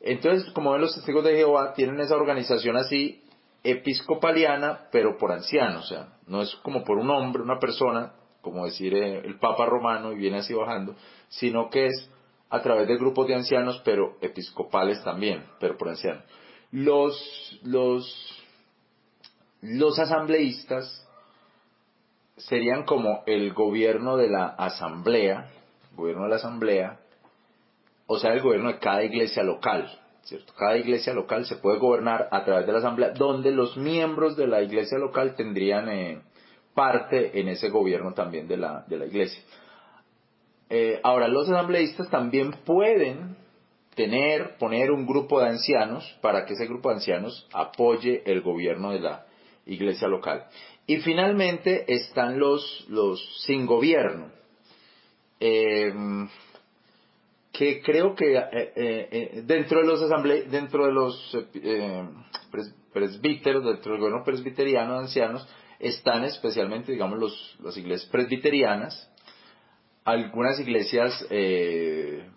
Entonces, 0.00 0.50
como 0.52 0.72
ven 0.72 0.80
los 0.80 0.94
testigos 0.94 1.24
de 1.24 1.36
Jehová, 1.36 1.72
tienen 1.74 2.00
esa 2.00 2.16
organización 2.16 2.76
así 2.76 3.22
episcopaliana, 3.62 4.88
pero 4.92 5.16
por 5.16 5.32
ancianos, 5.32 5.84
o 5.84 5.88
sea, 5.88 6.08
no 6.26 6.42
es 6.42 6.54
como 6.56 6.84
por 6.84 6.98
un 6.98 7.10
hombre, 7.10 7.42
una 7.42 7.58
persona, 7.58 8.12
como 8.42 8.66
decir 8.66 8.94
eh, 8.94 9.22
el 9.24 9.38
Papa 9.38 9.66
romano 9.66 10.12
y 10.12 10.16
viene 10.16 10.38
así 10.38 10.52
bajando, 10.52 10.94
sino 11.28 11.70
que 11.70 11.86
es 11.86 12.10
a 12.54 12.62
través 12.62 12.86
de 12.86 12.96
grupos 12.96 13.26
de 13.26 13.34
ancianos, 13.34 13.82
pero 13.84 14.16
episcopales 14.20 15.02
también, 15.02 15.44
pero 15.58 15.76
por 15.76 15.88
ancianos. 15.88 16.22
Los, 16.70 17.60
los, 17.64 18.44
los 19.60 19.98
asambleístas 19.98 21.04
serían 22.36 22.84
como 22.84 23.24
el 23.26 23.52
gobierno 23.52 24.16
de 24.16 24.28
la 24.28 24.46
asamblea, 24.46 25.50
gobierno 25.96 26.24
de 26.24 26.30
la 26.30 26.36
asamblea, 26.36 27.00
o 28.06 28.18
sea, 28.18 28.32
el 28.32 28.40
gobierno 28.40 28.68
de 28.68 28.78
cada 28.78 29.02
iglesia 29.02 29.42
local, 29.42 29.90
¿cierto? 30.22 30.52
Cada 30.56 30.76
iglesia 30.76 31.12
local 31.12 31.46
se 31.46 31.56
puede 31.56 31.80
gobernar 31.80 32.28
a 32.30 32.44
través 32.44 32.66
de 32.66 32.72
la 32.72 32.78
asamblea, 32.78 33.10
donde 33.10 33.50
los 33.50 33.76
miembros 33.76 34.36
de 34.36 34.46
la 34.46 34.62
iglesia 34.62 34.98
local 34.98 35.34
tendrían 35.34 35.88
eh, 35.88 36.22
parte 36.72 37.40
en 37.40 37.48
ese 37.48 37.68
gobierno 37.68 38.14
también 38.14 38.46
de 38.46 38.58
la, 38.58 38.84
de 38.86 38.96
la 38.96 39.06
iglesia. 39.06 39.42
Eh, 40.70 41.00
ahora, 41.02 41.28
los 41.28 41.48
asambleístas 41.48 42.10
también 42.10 42.52
pueden 42.64 43.36
tener, 43.94 44.56
poner 44.58 44.90
un 44.90 45.06
grupo 45.06 45.40
de 45.40 45.48
ancianos 45.48 46.04
para 46.20 46.44
que 46.44 46.54
ese 46.54 46.66
grupo 46.66 46.88
de 46.88 46.96
ancianos 46.96 47.48
apoye 47.52 48.22
el 48.26 48.40
gobierno 48.42 48.92
de 48.92 49.00
la 49.00 49.26
iglesia 49.66 50.08
local. 50.08 50.46
Y 50.86 50.98
finalmente 50.98 51.84
están 51.92 52.38
los, 52.38 52.86
los 52.88 53.44
sin 53.44 53.66
gobierno, 53.66 54.30
eh, 55.40 55.92
que 57.52 57.80
creo 57.82 58.14
que 58.14 58.36
eh, 58.36 58.72
eh, 58.76 59.42
dentro 59.46 59.80
de 59.80 59.86
los 59.86 60.02
asamble 60.02 60.42
dentro 60.44 60.86
de 60.86 60.92
los 60.92 61.38
presbíteros, 62.92 63.64
dentro 63.64 63.92
del 63.92 64.00
gobierno 64.00 64.24
presbiteriano 64.24 64.94
de 64.94 64.98
ancianos, 65.00 65.48
están 65.78 66.24
especialmente, 66.24 66.92
digamos, 66.92 67.18
los, 67.18 67.56
las 67.62 67.76
iglesias 67.76 68.10
presbiterianas, 68.10 69.10
algunas 70.04 70.60
iglesias 70.60 71.26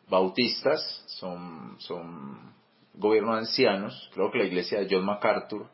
bautistas 0.10 1.04
son, 1.20 1.76
son 1.80 2.54
gobierno 2.94 3.34
de 3.34 3.40
ancianos, 3.40 4.10
creo 4.14 4.32
que 4.32 4.40
la 4.40 4.46
iglesia 4.46 4.80
de 4.80 4.88
John 4.90 5.06
MacArthur 5.06 5.68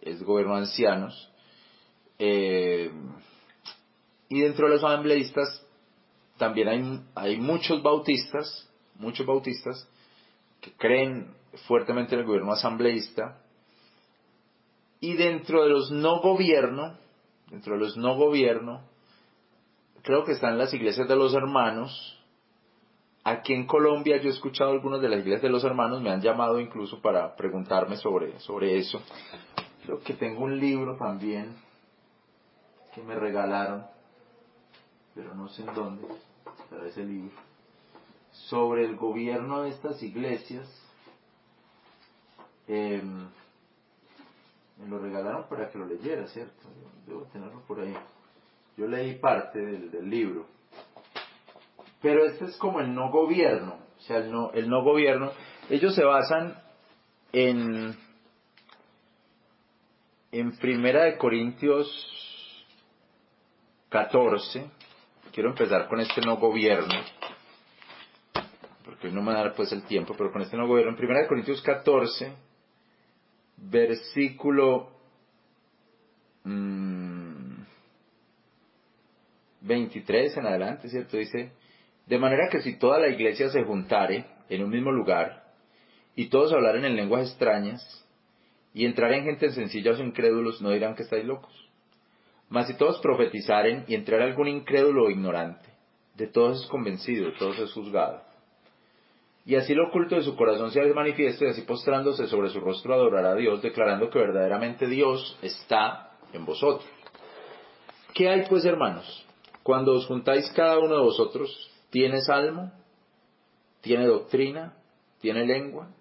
es 0.00 0.22
gobierno 0.22 0.54
de 0.54 0.60
ancianos, 0.62 1.30
eh, 2.18 2.90
y 4.28 4.40
dentro 4.40 4.66
de 4.66 4.74
los 4.74 4.84
asambleístas 4.84 5.66
también 6.36 6.68
hay, 6.68 7.00
hay 7.14 7.36
muchos 7.38 7.82
bautistas, 7.82 8.68
muchos 8.96 9.26
bautistas 9.26 9.88
que 10.60 10.72
creen 10.72 11.34
fuertemente 11.66 12.14
en 12.14 12.20
el 12.20 12.26
gobierno 12.26 12.52
asambleísta. 12.52 13.42
Y 15.00 15.14
dentro 15.14 15.64
de 15.64 15.70
los 15.70 15.90
no 15.90 16.20
gobierno, 16.20 16.96
dentro 17.50 17.74
de 17.74 17.80
los 17.80 17.96
no 17.96 18.16
gobierno, 18.16 18.82
creo 20.02 20.24
que 20.24 20.32
están 20.32 20.58
las 20.58 20.72
iglesias 20.74 21.08
de 21.08 21.16
los 21.16 21.34
hermanos. 21.34 22.16
Aquí 23.22 23.52
en 23.52 23.66
Colombia 23.66 24.16
yo 24.16 24.28
he 24.28 24.32
escuchado 24.32 24.70
algunas 24.70 25.00
de 25.00 25.08
las 25.08 25.20
iglesias 25.20 25.42
de 25.42 25.50
los 25.50 25.64
hermanos, 25.64 26.00
me 26.00 26.10
han 26.10 26.22
llamado 26.22 26.58
incluso 26.58 27.00
para 27.00 27.36
preguntarme 27.36 27.96
sobre, 27.96 28.38
sobre 28.40 28.78
eso. 28.78 29.00
Creo 29.84 30.00
que 30.00 30.14
tengo 30.14 30.44
un 30.44 30.58
libro 30.58 30.96
también 30.96 31.54
que 32.94 33.02
me 33.02 33.14
regalaron, 33.14 33.86
pero 35.14 35.34
no 35.34 35.48
sé 35.48 35.62
en 35.62 35.74
dónde 35.74 36.08
está 36.58 36.86
ese 36.86 37.04
libro, 37.04 37.36
sobre 38.30 38.84
el 38.84 38.96
gobierno 38.96 39.62
de 39.62 39.70
estas 39.70 40.02
iglesias. 40.02 40.66
Em, 42.66 43.28
me 44.78 44.88
lo 44.88 44.98
regalaron 44.98 45.44
para 45.48 45.70
que 45.70 45.78
lo 45.78 45.86
leyera, 45.86 46.26
¿cierto? 46.28 46.68
Debo 47.06 47.22
tenerlo 47.24 47.60
por 47.66 47.80
ahí. 47.80 47.94
Yo 48.80 48.88
leí 48.88 49.16
parte 49.16 49.58
del, 49.58 50.08
libro. 50.08 50.46
Pero 52.00 52.24
este 52.24 52.46
es 52.46 52.56
como 52.56 52.80
el 52.80 52.94
no 52.94 53.10
gobierno, 53.10 53.78
o 53.98 54.00
sea, 54.00 54.16
el 54.16 54.32
no, 54.32 54.52
el 54.52 54.70
no 54.70 54.82
gobierno. 54.82 55.32
Ellos 55.68 55.94
se 55.94 56.02
basan 56.02 56.58
en, 57.30 57.94
en 60.32 60.56
Primera 60.56 61.04
de 61.04 61.18
Corintios 61.18 62.66
14, 63.90 64.70
quiero 65.30 65.50
empezar 65.50 65.86
con 65.86 66.00
este 66.00 66.22
no 66.22 66.38
gobierno, 66.38 66.94
porque 68.82 69.08
hoy 69.08 69.12
no 69.12 69.20
me 69.20 69.34
da 69.34 69.52
pues 69.52 69.72
el 69.72 69.84
tiempo, 69.84 70.14
pero 70.16 70.32
con 70.32 70.40
este 70.40 70.56
no 70.56 70.66
gobierno, 70.66 70.96
en 70.96 71.04
1 71.04 71.28
Corintios 71.28 71.60
14, 71.60 72.32
versículo 73.58 74.88
23 79.62 80.36
mm, 80.36 80.38
en 80.38 80.46
adelante, 80.46 80.88
¿cierto? 80.88 81.16
Dice, 81.16 81.52
de 82.06 82.18
manera 82.18 82.48
que 82.50 82.60
si 82.60 82.78
toda 82.78 82.98
la 82.98 83.08
iglesia 83.08 83.50
se 83.50 83.62
juntare 83.64 84.26
en 84.48 84.64
un 84.64 84.70
mismo 84.70 84.90
lugar, 84.90 85.44
y 86.16 86.28
todos 86.28 86.52
hablaren 86.52 86.84
en 86.84 86.96
lenguas 86.96 87.28
extrañas, 87.28 88.06
y 88.72 88.84
entraren 88.84 89.24
gente 89.24 89.50
sencilla 89.50 89.92
o 89.92 89.96
incrédulos, 89.96 90.60
no 90.62 90.70
dirán 90.70 90.94
que 90.94 91.02
estáis 91.02 91.24
locos. 91.24 91.52
Mas 92.48 92.66
si 92.66 92.76
todos 92.76 93.00
profetizaren 93.00 93.84
y 93.86 93.94
entrar 93.94 94.20
algún 94.22 94.48
incrédulo 94.48 95.04
o 95.04 95.10
ignorante, 95.10 95.68
de 96.16 96.26
todos 96.26 96.62
es 96.62 96.68
convencido, 96.68 97.26
de 97.26 97.38
todos 97.38 97.58
es 97.58 97.72
juzgado. 97.72 98.22
Y 99.46 99.54
así 99.54 99.74
lo 99.74 99.88
oculto 99.88 100.16
de 100.16 100.22
su 100.22 100.36
corazón 100.36 100.70
se 100.70 100.82
manifiesta 100.92 101.44
y 101.44 101.48
así 101.48 101.62
postrándose 101.62 102.26
sobre 102.26 102.50
su 102.50 102.60
rostro 102.60 102.94
adorará 102.94 103.30
a 103.30 103.36
Dios, 103.36 103.62
declarando 103.62 104.10
que 104.10 104.18
verdaderamente 104.18 104.86
Dios 104.86 105.38
está 105.42 106.10
en 106.32 106.44
vosotros. 106.44 106.88
¿Qué 108.14 108.28
hay 108.28 108.44
pues, 108.48 108.64
hermanos? 108.64 109.26
Cuando 109.70 109.92
os 109.92 110.04
juntáis 110.06 110.50
cada 110.50 110.80
uno 110.80 110.96
de 110.96 111.02
vosotros, 111.02 111.70
¿tiene 111.90 112.22
salmo? 112.22 112.72
¿Tiene 113.80 114.04
doctrina? 114.04 114.74
¿Tiene 115.20 115.46
lengua? 115.46 115.94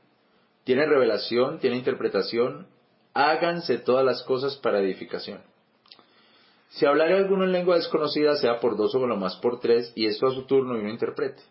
¿Tiene 0.64 0.88
revelación? 0.88 1.60
¿Tiene 1.60 1.76
interpretación? 1.76 2.66
Háganse 3.14 3.78
todas 3.78 4.04
las 4.04 4.24
cosas 4.24 4.58
para 4.58 4.80
edificación. 4.80 5.44
Si 6.70 6.88
hablare 6.88 7.16
alguno 7.16 7.44
en 7.44 7.52
lengua 7.52 7.76
desconocida, 7.76 8.38
sea 8.38 8.60
por 8.60 8.76
dos 8.76 8.96
o 8.96 9.06
lo 9.06 9.18
más 9.18 9.36
por 9.36 9.60
tres, 9.60 9.94
y 9.94 10.08
esto 10.08 10.26
a 10.26 10.32
su 10.32 10.48
turno 10.48 10.76
y 10.76 10.80
uno 10.80 10.90
interprete. 10.90 11.44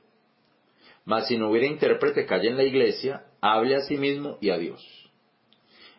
Mas 1.04 1.28
si 1.28 1.38
no 1.38 1.48
hubiera 1.50 1.68
intérprete, 1.68 2.26
calle 2.26 2.48
en 2.48 2.56
la 2.56 2.64
iglesia, 2.64 3.26
hable 3.40 3.76
a 3.76 3.82
sí 3.82 3.96
mismo 3.96 4.38
y 4.40 4.50
a 4.50 4.58
Dios. 4.58 4.84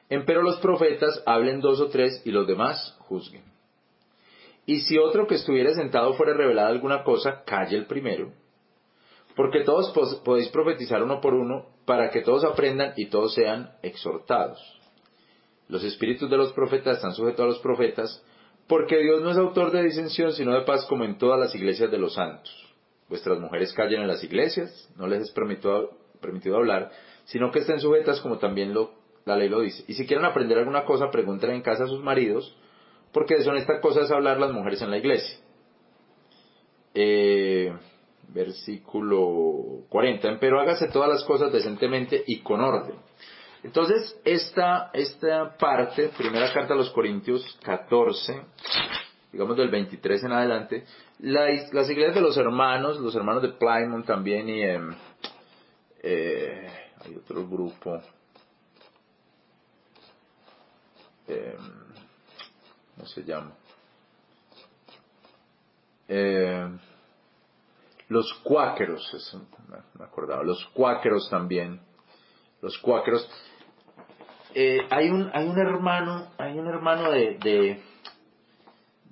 Empero 0.09 0.41
los 0.41 0.57
profetas 0.57 1.23
hablen 1.25 1.61
dos 1.61 1.79
o 1.79 1.87
tres 1.87 2.21
y 2.25 2.31
los 2.31 2.45
demás 2.45 2.97
juzguen. 3.07 3.48
Y 4.69 4.81
si 4.81 4.99
otro 4.99 5.25
que 5.25 5.33
estuviera 5.33 5.73
sentado 5.73 6.13
fuera 6.13 6.35
revelada 6.35 6.67
alguna 6.67 7.03
cosa, 7.03 7.41
calle 7.43 7.75
el 7.75 7.87
primero. 7.87 8.33
Porque 9.35 9.61
todos 9.61 9.91
podéis 10.23 10.49
profetizar 10.49 11.01
uno 11.01 11.19
por 11.21 11.33
uno, 11.33 11.65
para 11.85 12.11
que 12.11 12.21
todos 12.21 12.43
aprendan 12.43 12.93
y 12.95 13.07
todos 13.07 13.33
sean 13.33 13.71
exhortados. 13.81 14.59
Los 15.69 15.83
espíritus 15.83 16.29
de 16.29 16.37
los 16.37 16.53
profetas 16.53 16.97
están 16.97 17.15
sujetos 17.15 17.39
a 17.39 17.47
los 17.47 17.59
profetas, 17.61 18.23
porque 18.67 18.99
Dios 18.99 19.23
no 19.23 19.31
es 19.31 19.37
autor 19.39 19.71
de 19.71 19.81
disensión, 19.81 20.33
sino 20.33 20.53
de 20.53 20.61
paz 20.61 20.85
como 20.85 21.03
en 21.03 21.17
todas 21.17 21.39
las 21.39 21.55
iglesias 21.55 21.89
de 21.89 21.97
los 21.97 22.13
santos. 22.13 22.53
Vuestras 23.07 23.39
mujeres 23.39 23.73
callen 23.73 24.01
en 24.01 24.07
las 24.07 24.23
iglesias, 24.23 24.87
no 24.95 25.07
les 25.07 25.23
es 25.23 25.31
permitido, 25.31 26.55
hablar, 26.55 26.91
sino 27.23 27.49
que 27.49 27.61
estén 27.61 27.79
sujetas 27.79 28.21
como 28.21 28.37
también 28.37 28.75
lo, 28.75 28.91
la 29.25 29.35
ley 29.35 29.49
lo 29.49 29.61
dice. 29.61 29.83
Y 29.87 29.95
si 29.95 30.05
quieren 30.05 30.25
aprender 30.25 30.59
alguna 30.59 30.85
cosa, 30.85 31.09
pregunten 31.09 31.49
en 31.49 31.63
casa 31.63 31.85
a 31.85 31.87
sus 31.87 32.03
maridos, 32.03 32.55
porque 33.11 33.41
son 33.43 33.57
estas 33.57 33.81
cosas 33.81 34.11
hablar 34.11 34.39
las 34.39 34.51
mujeres 34.51 34.81
en 34.81 34.91
la 34.91 34.97
iglesia. 34.97 35.39
Eh, 36.93 37.73
versículo 38.29 39.85
40. 39.89 40.37
Pero 40.39 40.59
hágase 40.59 40.87
todas 40.89 41.09
las 41.09 41.23
cosas 41.23 41.51
decentemente 41.51 42.23
y 42.25 42.39
con 42.41 42.61
orden 42.61 42.95
entonces, 43.63 44.17
esta, 44.23 44.89
esta 44.93 45.57
parte, 45.57 46.09
primera 46.17 46.51
carta 46.53 46.73
a 46.73 46.77
los 46.77 46.91
Corintios 46.91 47.59
14, 47.63 48.41
digamos 49.33 49.57
del 49.57 49.69
23 49.69 50.23
en 50.23 50.31
adelante, 50.31 50.85
las 51.19 51.89
iglesias 51.89 52.15
de 52.15 52.21
los 52.21 52.37
hermanos, 52.37 52.99
los 52.99 53.13
hermanos 53.15 53.41
de 53.41 53.49
Plymouth 53.49 54.05
también 54.05 54.47
y 54.47 54.63
em, 54.63 54.95
eh, 56.01 56.67
hay 57.03 57.15
otro 57.15 57.45
grupo, 57.47 58.01
eh, 61.27 61.57
¿cómo 62.99 63.07
se 63.07 63.23
llama? 63.23 63.53
Em, 66.05 66.77
los 68.09 68.33
cuáqueros, 68.43 69.01
me 69.97 70.03
acordaba, 70.03 70.43
los 70.43 70.65
cuáqueros 70.73 71.29
también, 71.29 71.79
los 72.61 72.77
cuáqueros, 72.79 73.25
eh, 74.53 74.79
hay 74.89 75.09
un 75.09 75.29
hay 75.31 75.47
un 75.47 75.59
hermano 75.59 76.31
hay 76.37 76.57
un 76.57 76.67
hermano 76.67 77.11
de, 77.11 77.83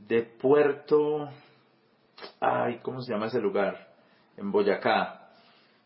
de 0.08 0.22
Puerto 0.24 1.29
ay 2.39 2.79
cómo 2.79 3.01
se 3.03 3.13
llama 3.13 3.27
ese 3.27 3.39
lugar 3.39 3.88
en 4.36 4.51
Boyacá. 4.51 5.29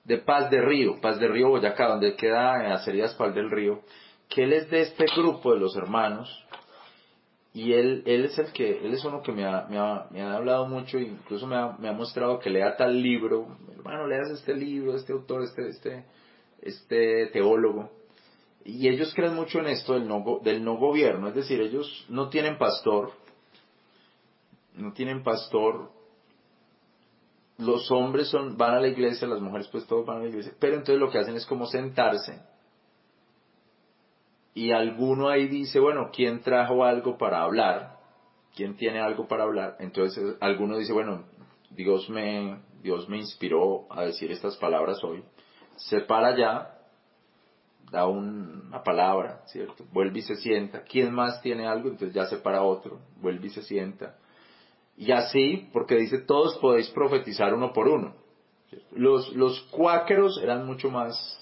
De 0.05 0.17
Paz 0.19 0.49
de 0.49 0.61
Río 0.61 1.01
Paz 1.01 1.19
de 1.19 1.27
Río 1.27 1.49
Boyacá 1.49 1.89
donde 1.89 2.15
queda 2.15 2.73
Acerías 2.73 3.13
Paz 3.15 3.35
del 3.35 3.51
Río 3.51 3.81
que 4.29 4.45
él 4.45 4.53
es 4.53 4.69
de 4.71 4.81
este 4.81 5.05
grupo 5.17 5.53
de 5.53 5.59
los 5.59 5.75
hermanos 5.75 6.29
y 7.53 7.73
él, 7.73 8.03
él 8.05 8.25
es 8.25 8.37
el 8.37 8.53
que, 8.53 8.85
él 8.85 8.93
es 8.93 9.03
uno 9.03 9.21
que 9.21 9.33
me 9.33 9.45
ha, 9.45 9.65
me 9.69 9.77
ha, 9.77 10.07
me 10.09 10.21
ha 10.21 10.35
hablado 10.35 10.67
mucho, 10.67 10.97
incluso 10.97 11.45
me 11.47 11.57
ha, 11.57 11.75
me 11.77 11.89
ha, 11.89 11.91
mostrado 11.91 12.39
que 12.39 12.49
lea 12.49 12.77
tal 12.77 13.01
libro, 13.01 13.57
hermano, 13.75 14.07
leas 14.07 14.29
este 14.29 14.55
libro, 14.55 14.95
este 14.95 15.11
autor, 15.11 15.43
este, 15.43 15.67
este, 15.67 16.05
este 16.61 17.27
teólogo. 17.33 17.91
Y 18.63 18.87
ellos 18.87 19.13
creen 19.13 19.35
mucho 19.35 19.59
en 19.59 19.67
esto 19.67 19.93
del 19.93 20.07
no, 20.07 20.39
del 20.43 20.63
no 20.63 20.77
gobierno, 20.77 21.27
es 21.27 21.35
decir, 21.35 21.59
ellos 21.59 22.05
no 22.07 22.29
tienen 22.29 22.57
pastor, 22.57 23.11
no 24.75 24.93
tienen 24.93 25.21
pastor, 25.21 25.91
los 27.57 27.91
hombres 27.91 28.29
son, 28.29 28.55
van 28.57 28.75
a 28.75 28.79
la 28.79 28.87
iglesia, 28.87 29.27
las 29.27 29.41
mujeres 29.41 29.67
pues 29.67 29.85
todos 29.87 30.05
van 30.05 30.17
a 30.17 30.21
la 30.21 30.29
iglesia, 30.29 30.53
pero 30.57 30.75
entonces 30.75 30.99
lo 30.99 31.11
que 31.11 31.17
hacen 31.17 31.35
es 31.35 31.45
como 31.45 31.65
sentarse 31.65 32.41
y 34.53 34.71
alguno 34.71 35.29
ahí 35.29 35.47
dice, 35.47 35.79
bueno, 35.79 36.09
¿quién 36.13 36.41
trajo 36.41 36.83
algo 36.83 37.17
para 37.17 37.41
hablar? 37.41 37.97
¿Quién 38.55 38.75
tiene 38.75 38.99
algo 38.99 39.27
para 39.27 39.43
hablar? 39.43 39.77
Entonces 39.79 40.35
alguno 40.41 40.77
dice, 40.77 40.91
bueno, 40.91 41.23
Dios 41.69 42.09
me, 42.09 42.59
Dios 42.81 43.07
me 43.07 43.17
inspiró 43.17 43.85
a 43.89 44.03
decir 44.03 44.31
estas 44.31 44.57
palabras 44.57 45.01
hoy. 45.03 45.23
Se 45.77 46.01
para 46.01 46.29
allá, 46.29 46.77
da 47.91 48.07
una 48.07 48.83
palabra, 48.83 49.41
¿cierto? 49.45 49.85
Vuelve 49.91 50.19
y 50.19 50.23
se 50.23 50.35
sienta. 50.35 50.83
¿Quién 50.83 51.13
más 51.13 51.41
tiene 51.41 51.67
algo? 51.67 51.89
Entonces 51.89 52.13
ya 52.13 52.25
se 52.25 52.37
para 52.37 52.63
otro, 52.63 52.99
vuelve 53.21 53.47
y 53.47 53.51
se 53.51 53.61
sienta. 53.63 54.15
Y 54.97 55.11
así, 55.11 55.69
porque 55.71 55.95
dice, 55.95 56.19
todos 56.19 56.57
podéis 56.57 56.89
profetizar 56.89 57.53
uno 57.53 57.71
por 57.71 57.87
uno. 57.87 58.15
Los, 58.91 59.33
los 59.33 59.61
cuáqueros 59.71 60.39
eran 60.43 60.65
mucho 60.65 60.89
más 60.89 61.40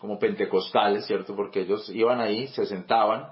como 0.00 0.18
pentecostales, 0.18 1.06
¿cierto? 1.06 1.36
Porque 1.36 1.60
ellos 1.60 1.88
iban 1.90 2.20
ahí, 2.20 2.48
se 2.48 2.64
sentaban, 2.64 3.28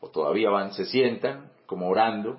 o 0.00 0.10
todavía 0.10 0.50
van, 0.50 0.72
se 0.72 0.84
sientan, 0.84 1.50
como 1.64 1.88
orando, 1.88 2.36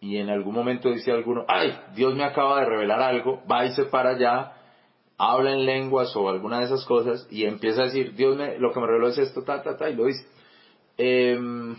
y 0.00 0.16
en 0.16 0.30
algún 0.30 0.54
momento 0.54 0.90
dice 0.90 1.12
alguno, 1.12 1.44
ay, 1.46 1.78
Dios 1.94 2.16
me 2.16 2.24
acaba 2.24 2.60
de 2.60 2.66
revelar 2.66 3.00
algo, 3.00 3.42
va 3.50 3.66
y 3.66 3.72
se 3.74 3.84
para 3.84 4.10
allá, 4.10 4.54
habla 5.18 5.52
en 5.52 5.66
lenguas 5.66 6.16
o 6.16 6.28
alguna 6.28 6.60
de 6.60 6.64
esas 6.64 6.84
cosas, 6.86 7.28
y 7.30 7.44
empieza 7.44 7.82
a 7.82 7.84
decir, 7.84 8.14
Dios 8.14 8.36
me, 8.36 8.58
lo 8.58 8.72
que 8.72 8.80
me 8.80 8.86
reveló 8.86 9.08
es 9.08 9.18
esto, 9.18 9.44
ta, 9.44 9.62
ta, 9.62 9.76
ta, 9.76 9.90
y 9.90 9.94
lo 9.94 10.06
dice. 10.06 10.26
Em, 10.96 11.76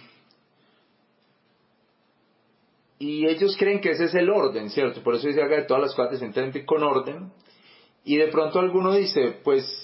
y 2.99 3.25
ellos 3.27 3.57
creen 3.57 3.81
que 3.81 3.89
ese 3.89 4.05
es 4.05 4.15
el 4.15 4.29
orden, 4.29 4.69
¿cierto? 4.69 5.01
Por 5.03 5.15
eso 5.15 5.27
dice 5.27 5.41
acá 5.41 5.57
que 5.57 5.63
todas 5.63 5.83
las 5.83 5.95
cosas 5.95 6.19
se 6.19 6.65
con 6.65 6.83
orden. 6.83 7.31
Y 8.05 8.17
de 8.17 8.27
pronto 8.27 8.59
alguno 8.59 8.93
dice, 8.93 9.39
pues 9.43 9.82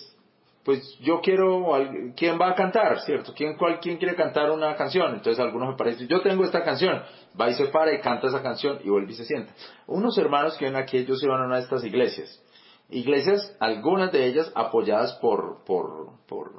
pues 0.63 0.97
yo 0.99 1.21
quiero, 1.21 1.71
¿quién 2.15 2.39
va 2.39 2.49
a 2.49 2.55
cantar? 2.55 2.99
¿Cierto? 3.01 3.33
¿Quién, 3.33 3.55
cuál, 3.57 3.79
¿Quién 3.79 3.97
quiere 3.97 4.15
cantar 4.15 4.51
una 4.51 4.75
canción? 4.75 5.15
Entonces 5.15 5.39
algunos 5.39 5.69
me 5.69 5.75
parecen, 5.75 6.07
yo 6.07 6.21
tengo 6.21 6.43
esta 6.43 6.63
canción, 6.63 7.01
va 7.39 7.49
y 7.49 7.53
se 7.53 7.67
para 7.67 7.93
y 7.93 7.99
canta 8.01 8.27
esa 8.27 8.43
canción 8.43 8.79
y 8.83 8.89
vuelve 8.89 9.11
y 9.13 9.15
se 9.15 9.25
sienta. 9.25 9.53
Unos 9.87 10.17
hermanos 10.17 10.57
que 10.57 10.65
ven 10.65 10.75
aquí, 10.75 10.97
ellos 10.97 11.23
iban 11.23 11.41
a 11.41 11.45
una 11.45 11.55
de 11.55 11.63
estas 11.63 11.83
iglesias. 11.83 12.43
Iglesias, 12.89 13.55
algunas 13.59 14.11
de 14.11 14.25
ellas 14.25 14.51
apoyadas 14.55 15.13
por, 15.21 15.63
por, 15.63 16.09
por, 16.27 16.51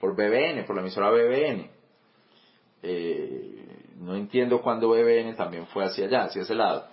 por 0.00 0.16
BBN, 0.16 0.64
por 0.66 0.74
la 0.74 0.82
emisora 0.82 1.10
BBN. 1.10 1.70
Eh, 2.82 3.66
no 3.98 4.14
entiendo 4.14 4.60
cuándo 4.62 4.88
BBN 4.90 5.34
también 5.36 5.66
fue 5.66 5.84
hacia 5.84 6.06
allá, 6.06 6.24
hacia 6.24 6.42
ese 6.42 6.54
lado. 6.54 6.86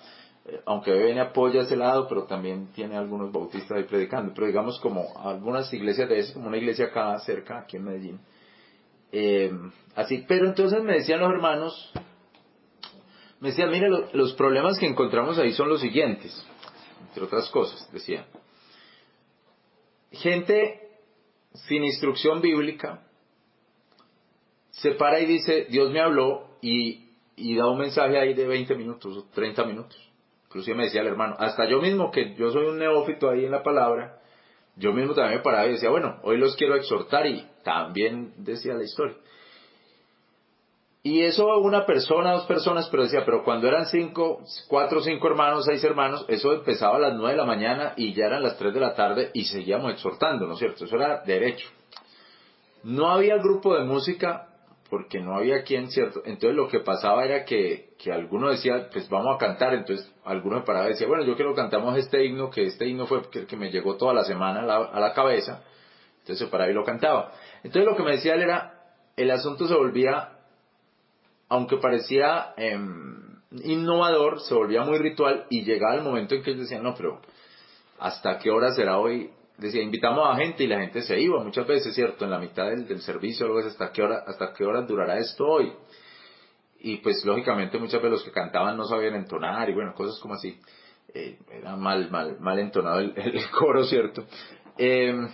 Eh, 0.46 0.62
aunque 0.66 0.92
BBN 0.92 1.20
apoya 1.20 1.62
ese 1.62 1.76
lado, 1.76 2.08
pero 2.08 2.26
también 2.26 2.68
tiene 2.74 2.98
algunos 2.98 3.32
bautistas 3.32 3.78
ahí 3.78 3.84
predicando. 3.84 4.34
Pero 4.34 4.48
digamos 4.48 4.80
como 4.80 5.18
algunas 5.18 5.72
iglesias 5.74 6.10
de 6.10 6.20
esas, 6.20 6.34
como 6.34 6.48
una 6.48 6.58
iglesia 6.58 6.86
acá 6.86 7.18
cerca, 7.20 7.60
aquí 7.60 7.78
en 7.78 7.84
Medellín. 7.84 8.20
Eh, 9.12 9.52
así, 9.96 10.26
pero 10.28 10.48
entonces 10.48 10.84
me 10.84 10.94
decían 10.94 11.20
los 11.20 11.30
hermanos, 11.30 11.94
me 13.40 13.50
decían, 13.50 13.70
mire, 13.70 13.90
los 14.14 14.34
problemas 14.34 14.80
que 14.80 14.88
encontramos 14.88 15.38
ahí 15.38 15.52
son 15.54 15.70
los 15.70 15.82
siguientes, 15.82 16.46
entre 17.08 17.24
otras 17.24 17.50
cosas, 17.50 17.90
decían. 17.92 18.26
Gente 20.12 20.80
sin 21.54 21.84
instrucción 21.84 22.42
bíblica 22.42 23.04
se 24.72 24.92
para 24.92 25.20
y 25.20 25.26
dice, 25.26 25.68
Dios 25.70 25.92
me 25.92 26.00
habló 26.00 26.58
y, 26.62 27.10
y 27.36 27.56
da 27.56 27.68
un 27.68 27.78
mensaje 27.78 28.18
ahí 28.18 28.34
de 28.34 28.48
20 28.48 28.76
minutos 28.76 29.16
o 29.16 29.24
30 29.26 29.64
minutos. 29.66 30.13
Inclusive 30.54 30.78
me 30.78 30.84
decía 30.84 31.02
el 31.02 31.08
hermano, 31.08 31.36
hasta 31.40 31.66
yo 31.66 31.82
mismo, 31.82 32.12
que 32.12 32.36
yo 32.36 32.52
soy 32.52 32.68
un 32.68 32.78
neófito 32.78 33.28
ahí 33.28 33.44
en 33.44 33.50
la 33.50 33.64
palabra, 33.64 34.20
yo 34.76 34.94
mismo 34.94 35.16
también 35.16 35.40
me 35.40 35.44
paraba 35.44 35.66
y 35.66 35.72
decía, 35.72 35.90
bueno, 35.90 36.20
hoy 36.22 36.38
los 36.38 36.56
quiero 36.56 36.76
exhortar 36.76 37.26
y 37.26 37.44
también 37.64 38.36
decía 38.38 38.76
la 38.76 38.84
historia. 38.84 39.16
Y 41.02 41.22
eso 41.22 41.58
una 41.58 41.88
persona, 41.88 42.34
dos 42.34 42.46
personas, 42.46 42.88
pero 42.92 43.02
decía, 43.02 43.26
pero 43.26 43.44
cuando 43.44 43.68
eran 43.68 43.88
cinco, 43.88 44.44
cuatro, 44.68 45.02
cinco 45.02 45.26
hermanos, 45.28 45.66
seis 45.66 45.84
hermanos, 45.84 46.24
eso 46.28 46.54
empezaba 46.54 46.98
a 46.98 47.00
las 47.00 47.16
nueve 47.16 47.32
de 47.32 47.38
la 47.38 47.46
mañana 47.46 47.94
y 47.98 48.14
ya 48.14 48.28
eran 48.28 48.44
las 48.44 48.56
tres 48.56 48.76
de 48.76 48.80
la 48.80 48.94
tarde 48.94 49.32
y 49.34 49.46
seguíamos 49.46 49.92
exhortando, 49.92 50.46
¿no 50.46 50.54
es 50.54 50.60
cierto? 50.60 50.86
Eso 50.86 50.96
era 50.96 51.24
derecho. 51.26 51.68
No 52.84 53.10
había 53.10 53.38
grupo 53.38 53.74
de 53.76 53.86
música 53.86 54.50
porque 54.94 55.20
no 55.20 55.36
había 55.36 55.64
quien, 55.64 55.90
¿cierto? 55.90 56.22
Entonces 56.24 56.56
lo 56.56 56.68
que 56.68 56.80
pasaba 56.80 57.26
era 57.26 57.46
que, 57.46 57.96
que 57.98 58.12
alguno 58.12 58.52
decía, 58.52 58.90
pues 58.94 59.10
vamos 59.10 59.36
a 59.36 59.40
cantar, 59.40 59.74
entonces 59.74 60.08
alguno 60.24 60.58
me 60.58 60.62
paraba 60.62 60.86
y 60.86 60.90
decía, 60.90 61.08
bueno, 61.08 61.24
yo 61.24 61.36
quiero 61.36 61.56
que 61.56 61.62
cantamos 61.62 61.98
este 61.98 62.24
himno, 62.24 62.52
que 62.52 62.66
este 62.66 62.86
himno 62.86 63.08
fue 63.08 63.22
el 63.34 63.48
que 63.48 63.58
me 63.58 63.72
llegó 63.72 63.98
toda 63.98 64.14
la 64.14 64.24
semana 64.24 64.60
a 64.62 65.00
la, 65.00 65.14
cabeza, 65.14 65.64
entonces 66.20 66.46
se 66.46 66.46
paraba 66.46 66.70
y 66.70 66.76
lo 66.76 66.84
cantaba. 66.84 67.32
Entonces 67.64 67.90
lo 67.90 67.98
que 67.98 68.04
me 68.04 68.12
decía 68.12 68.36
él 68.36 68.44
era, 68.44 68.84
el 69.18 69.32
asunto 69.32 69.68
se 69.68 69.74
volvía, 69.74 70.38
aunque 71.50 71.78
parecía 71.78 72.54
em, 72.56 73.42
innovador, 73.64 74.42
se 74.42 74.54
volvía 74.54 74.84
muy 74.84 75.00
ritual 75.00 75.48
y 75.50 75.64
llegaba 75.64 75.96
el 75.96 76.04
momento 76.04 76.36
en 76.36 76.44
que 76.44 76.52
ellos 76.52 76.70
decían, 76.70 76.84
no, 76.84 76.94
pero 76.94 77.20
¿hasta 77.98 78.38
qué 78.38 78.52
hora 78.52 78.76
será 78.76 79.00
hoy 79.00 79.32
decía, 79.68 79.82
invitamos 79.82 80.28
a 80.28 80.36
gente 80.36 80.64
y 80.64 80.68
la 80.68 80.80
gente 80.80 81.02
se 81.02 81.20
iba 81.20 81.44
muchas 81.44 81.66
veces, 81.66 81.96
¿cierto? 81.96 82.26
En 82.26 82.32
la 82.32 82.40
mitad 82.40 82.70
del, 82.70 82.88
del 82.88 83.02
servicio, 83.02 83.48
luego 83.48 83.68
hasta 83.68 83.92
qué 83.92 84.02
hora, 84.02 84.24
hasta 84.28 84.54
qué 84.54 84.64
hora 84.66 84.82
durará 84.82 85.18
esto 85.18 85.46
hoy. 85.46 85.74
Y 86.80 86.98
pues 86.98 87.24
lógicamente 87.24 87.78
muchas 87.80 88.02
veces 88.02 88.12
los 88.12 88.24
que 88.24 88.32
cantaban 88.32 88.76
no 88.76 88.86
sabían 88.86 89.16
entonar 89.16 89.70
y 89.70 89.74
bueno, 89.74 89.94
cosas 89.94 90.20
como 90.20 90.34
así. 90.34 90.60
Eh, 91.14 91.38
era 91.52 91.76
mal, 91.76 92.10
mal, 92.12 92.40
mal 92.40 92.60
entonado 92.60 93.00
el, 93.00 93.14
coro, 93.58 93.86
¿cierto? 93.86 94.26
Em, 94.78 95.30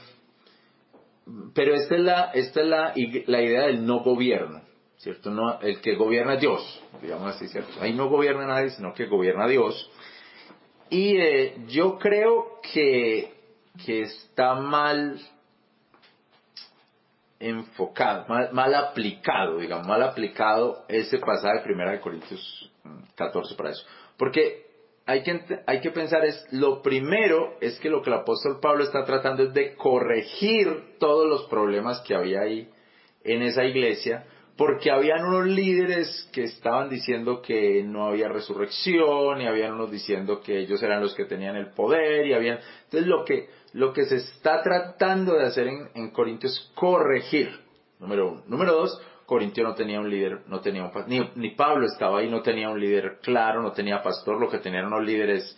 pero 1.54 1.74
esta 1.74 1.96
es 1.96 2.02
la, 2.02 2.24
esta 2.32 2.62
es 2.62 2.68
la, 2.68 2.94
la 3.28 3.42
idea 3.42 3.62
del 3.64 3.86
no 3.86 4.02
gobierno, 4.02 4.62
¿cierto? 4.98 5.32
No, 5.32 5.60
el 5.62 5.82
que 5.82 5.96
gobierna 5.96 6.36
Dios, 6.36 6.84
digamos 7.02 7.36
así, 7.36 7.48
¿cierto? 7.48 7.72
Ahí 7.82 7.94
no 7.94 8.10
gobierna 8.10 8.46
nadie, 8.46 8.70
sino 8.72 8.94
que 8.94 9.06
gobierna 9.06 9.48
Dios. 9.48 9.90
Y 10.90 11.18
eh, 11.18 11.66
yo 11.68 11.98
creo 11.98 12.60
que 12.74 13.39
que 13.86 14.02
está 14.02 14.56
mal 14.56 15.20
enfocado, 17.40 18.26
mal, 18.52 18.76
aplicado, 18.76 19.60
digamos, 19.60 19.88
mal 19.88 20.04
aplicado 20.04 20.84
ese 20.88 21.18
pasaje 21.20 21.68
de 21.68 21.74
1 21.74 22.02
Corintios 22.02 22.72
14 23.16 23.56
para 23.56 23.72
eso. 23.72 23.86
Porque 24.18 24.68
hay 25.06 25.24
que, 25.24 25.42
hay 25.66 25.80
que 25.80 25.92
pensar 25.92 26.26
es, 26.26 26.46
lo 26.52 26.82
primero 26.82 27.56
es 27.62 27.80
que 27.80 27.90
lo 27.90 28.02
que 28.02 28.10
el 28.10 28.18
apóstol 28.18 28.60
Pablo 28.62 28.84
está 28.84 29.06
tratando 29.06 29.44
es 29.44 29.54
de 29.54 29.76
corregir 29.76 30.98
todos 31.00 31.28
los 31.28 31.46
problemas 31.48 32.02
que 32.02 32.16
había 32.16 32.42
ahí 32.42 32.70
en 33.24 33.42
esa 33.42 33.64
iglesia, 33.64 34.26
porque 34.60 34.92
habían 34.92 35.24
unos 35.24 35.46
líderes 35.46 36.30
que 36.34 36.44
estaban 36.44 36.90
diciendo 36.90 37.42
que 37.42 37.82
no 37.82 38.08
había 38.08 38.28
resurrección 38.28 39.40
y 39.40 39.48
habían 39.48 39.76
unos 39.76 39.90
diciendo 39.90 40.42
que 40.42 40.60
ellos 40.60 40.84
eran 40.84 41.02
los 41.02 41.16
que 41.16 41.24
tenían 41.24 41.56
el 41.56 41.68
poder 41.68 42.28
y 42.28 42.34
habían 42.34 42.60
entonces 42.84 43.08
lo 43.08 43.24
que 43.24 43.48
lo 43.72 43.94
que 43.94 44.04
se 44.04 44.18
está 44.18 44.62
tratando 44.62 45.36
de 45.36 45.46
hacer 45.46 45.68
en, 45.68 45.90
en 45.96 46.12
Corintio 46.12 46.50
es 46.50 46.72
corregir 46.76 47.58
número 48.00 48.34
uno. 48.34 48.44
Número 48.48 48.74
dos 48.74 49.02
Corintio 49.26 49.64
no 49.64 49.76
tenía 49.76 50.02
un 50.02 50.10
líder 50.10 50.42
no 50.48 50.60
tenía 50.60 50.84
un 50.84 50.92
ni, 51.08 51.22
ni 51.36 51.52
Pablo 51.52 51.86
estaba 51.86 52.20
ahí 52.20 52.30
no 52.30 52.42
tenía 52.42 52.70
un 52.70 52.82
líder 52.82 53.20
claro 53.22 53.62
no 53.62 53.72
tenía 53.72 54.04
pastor 54.04 54.42
lo 54.42 54.50
que 54.50 54.58
tenían 54.58 54.88
unos 54.88 55.06
líderes 55.06 55.58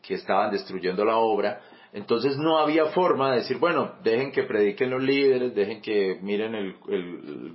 que 0.00 0.14
estaban 0.14 0.52
destruyendo 0.52 1.04
la 1.04 1.16
obra 1.16 1.62
entonces 1.92 2.36
no 2.36 2.58
había 2.58 2.86
forma 2.86 3.30
de 3.30 3.38
decir, 3.38 3.58
bueno, 3.58 3.94
dejen 4.02 4.32
que 4.32 4.42
prediquen 4.42 4.90
los 4.90 5.02
líderes, 5.02 5.54
dejen 5.54 5.80
que 5.80 6.18
miren 6.20 6.54
el, 6.54 6.74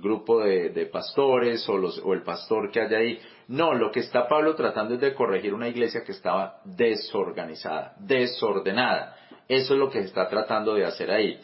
grupo 0.00 0.40
de, 0.40 0.86
pastores 0.92 1.68
o, 1.68 1.76
los, 1.76 1.98
o 2.04 2.12
el 2.12 2.22
pastor 2.22 2.70
que 2.70 2.80
haya 2.80 2.98
ahí. 2.98 3.18
No, 3.48 3.74
lo 3.74 3.90
que 3.90 4.00
está 4.00 4.26
Pablo 4.28 4.54
tratando 4.54 4.94
es 4.94 5.00
de 5.00 5.14
corregir 5.14 5.54
una 5.54 5.68
iglesia 5.68 6.02
que 6.04 6.12
estaba 6.12 6.60
desorganizada, 6.64 7.94
desordenada. 7.98 9.16
Eso 9.48 9.74
es 9.74 9.78
lo 9.78 9.90
que 9.90 10.00
se 10.00 10.06
está 10.06 10.28
tratando 10.28 10.74
de 10.74 10.86
hacer 10.86 11.10
ahí. 11.10 11.38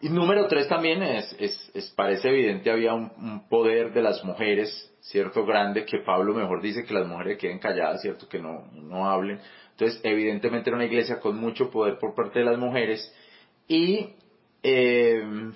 Y 0.00 0.08
número 0.10 0.46
tres 0.46 0.68
también 0.68 1.02
es, 1.02 1.34
es, 1.38 1.92
parece 1.96 2.28
evidente, 2.28 2.70
había 2.70 2.92
un, 2.94 3.48
poder 3.48 3.92
de 3.92 4.02
las 4.02 4.22
mujeres, 4.24 4.92
cierto, 5.00 5.46
grande, 5.46 5.84
que 5.84 5.98
Pablo 5.98 6.34
mejor 6.34 6.60
dice 6.60 6.84
que 6.84 6.92
las 6.92 7.06
mujeres 7.06 7.38
queden 7.38 7.58
calladas, 7.58 8.02
cierto, 8.02 8.28
que 8.28 8.38
no, 8.38 8.66
no 8.72 9.08
hablen 9.08 9.40
entonces, 9.78 10.00
evidentemente 10.04 10.70
era 10.70 10.76
una 10.76 10.86
iglesia 10.86 11.20
con 11.20 11.38
mucho 11.38 11.70
poder 11.70 11.98
por 11.98 12.14
parte 12.14 12.38
de 12.38 12.46
las 12.46 12.58
mujeres 12.58 13.14
y, 13.68 14.08
eh, 14.62 15.50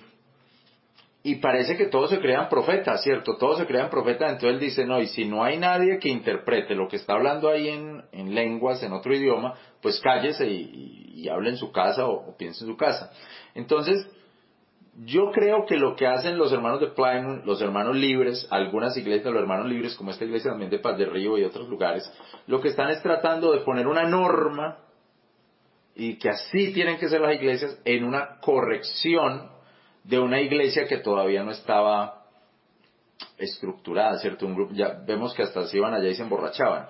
y 1.23 1.35
parece 1.35 1.75
que 1.75 1.87
todos 1.87 2.11
se 2.11 2.19
crean 2.19 2.47
profetas, 2.47 3.01
¿cierto? 3.01 3.35
Todos 3.37 3.57
se 3.57 3.65
crean 3.65 3.89
profetas, 3.89 4.33
entonces 4.33 4.53
él 4.53 4.59
dice, 4.59 4.85
no, 4.85 5.01
y 5.01 5.07
si 5.07 5.25
no 5.25 5.43
hay 5.43 5.57
nadie 5.57 5.97
que 5.97 6.09
interprete 6.09 6.75
lo 6.75 6.87
que 6.87 6.97
está 6.97 7.13
hablando 7.13 7.49
ahí 7.49 7.67
en, 7.67 8.03
en 8.11 8.35
lenguas, 8.35 8.83
en 8.83 8.93
otro 8.93 9.11
idioma, 9.11 9.55
pues 9.81 9.99
cállese 10.01 10.47
y, 10.47 11.13
y, 11.15 11.29
hable 11.29 11.49
en 11.49 11.57
su 11.57 11.71
casa 11.71 12.05
o 12.05 12.37
piense 12.37 12.63
en 12.63 12.69
su 12.69 12.77
casa. 12.77 13.11
Entonces, 13.55 14.07
yo 14.97 15.31
creo 15.31 15.65
que 15.65 15.77
lo 15.77 15.95
que 15.95 16.05
hacen 16.05 16.37
los 16.37 16.51
hermanos 16.51 16.81
de 16.81 16.87
Plymouth, 16.87 17.45
los 17.45 17.61
hermanos 17.61 17.95
libres, 17.95 18.47
algunas 18.51 18.95
iglesias, 18.97 19.33
los 19.33 19.41
hermanos 19.41 19.67
libres, 19.67 19.95
como 19.95 20.11
esta 20.11 20.25
iglesia 20.25 20.51
también 20.51 20.69
de 20.69 20.79
Paz 20.79 20.97
Río 20.97 21.37
y 21.37 21.43
otros 21.43 21.69
lugares, 21.69 22.11
lo 22.47 22.59
que 22.59 22.69
están 22.69 22.89
es 22.89 23.01
tratando 23.01 23.53
de 23.53 23.61
poner 23.61 23.87
una 23.87 24.03
norma 24.03 24.79
y 25.95 26.17
que 26.17 26.29
así 26.29 26.73
tienen 26.73 26.97
que 26.97 27.09
ser 27.09 27.21
las 27.21 27.35
iglesias 27.35 27.79
en 27.85 28.03
una 28.03 28.39
corrección 28.41 29.49
de 30.03 30.19
una 30.19 30.41
iglesia 30.41 30.85
que 30.87 30.97
todavía 30.97 31.43
no 31.43 31.51
estaba 31.51 32.25
estructurada, 33.37 34.17
¿cierto? 34.19 34.45
Un 34.45 34.55
grupo, 34.55 34.73
ya 34.73 35.01
vemos 35.05 35.33
que 35.33 35.43
hasta 35.43 35.67
se 35.67 35.77
iban 35.77 35.93
allá 35.93 36.09
y 36.09 36.15
se 36.15 36.23
emborrachaban. 36.23 36.87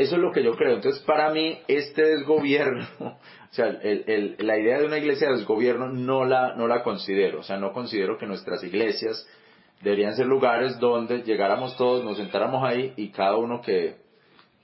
Eso 0.00 0.16
es 0.16 0.22
lo 0.22 0.32
que 0.32 0.42
yo 0.42 0.52
creo. 0.52 0.76
Entonces, 0.76 1.02
para 1.02 1.28
mí, 1.30 1.58
este 1.68 2.02
desgobierno, 2.02 2.86
o 3.00 3.18
sea, 3.50 3.66
la 3.70 4.58
idea 4.58 4.78
de 4.78 4.86
una 4.86 4.96
iglesia 4.96 5.28
de 5.28 5.36
desgobierno 5.36 5.88
no 5.88 6.24
la, 6.24 6.54
no 6.56 6.66
la 6.66 6.82
considero. 6.82 7.40
O 7.40 7.42
sea, 7.42 7.58
no 7.58 7.74
considero 7.74 8.16
que 8.16 8.24
nuestras 8.24 8.64
iglesias 8.64 9.28
deberían 9.82 10.16
ser 10.16 10.24
lugares 10.24 10.78
donde 10.78 11.22
llegáramos 11.22 11.76
todos, 11.76 12.02
nos 12.02 12.16
sentáramos 12.16 12.64
ahí 12.64 12.94
y 12.96 13.10
cada 13.10 13.36
uno 13.36 13.60
que, 13.60 13.96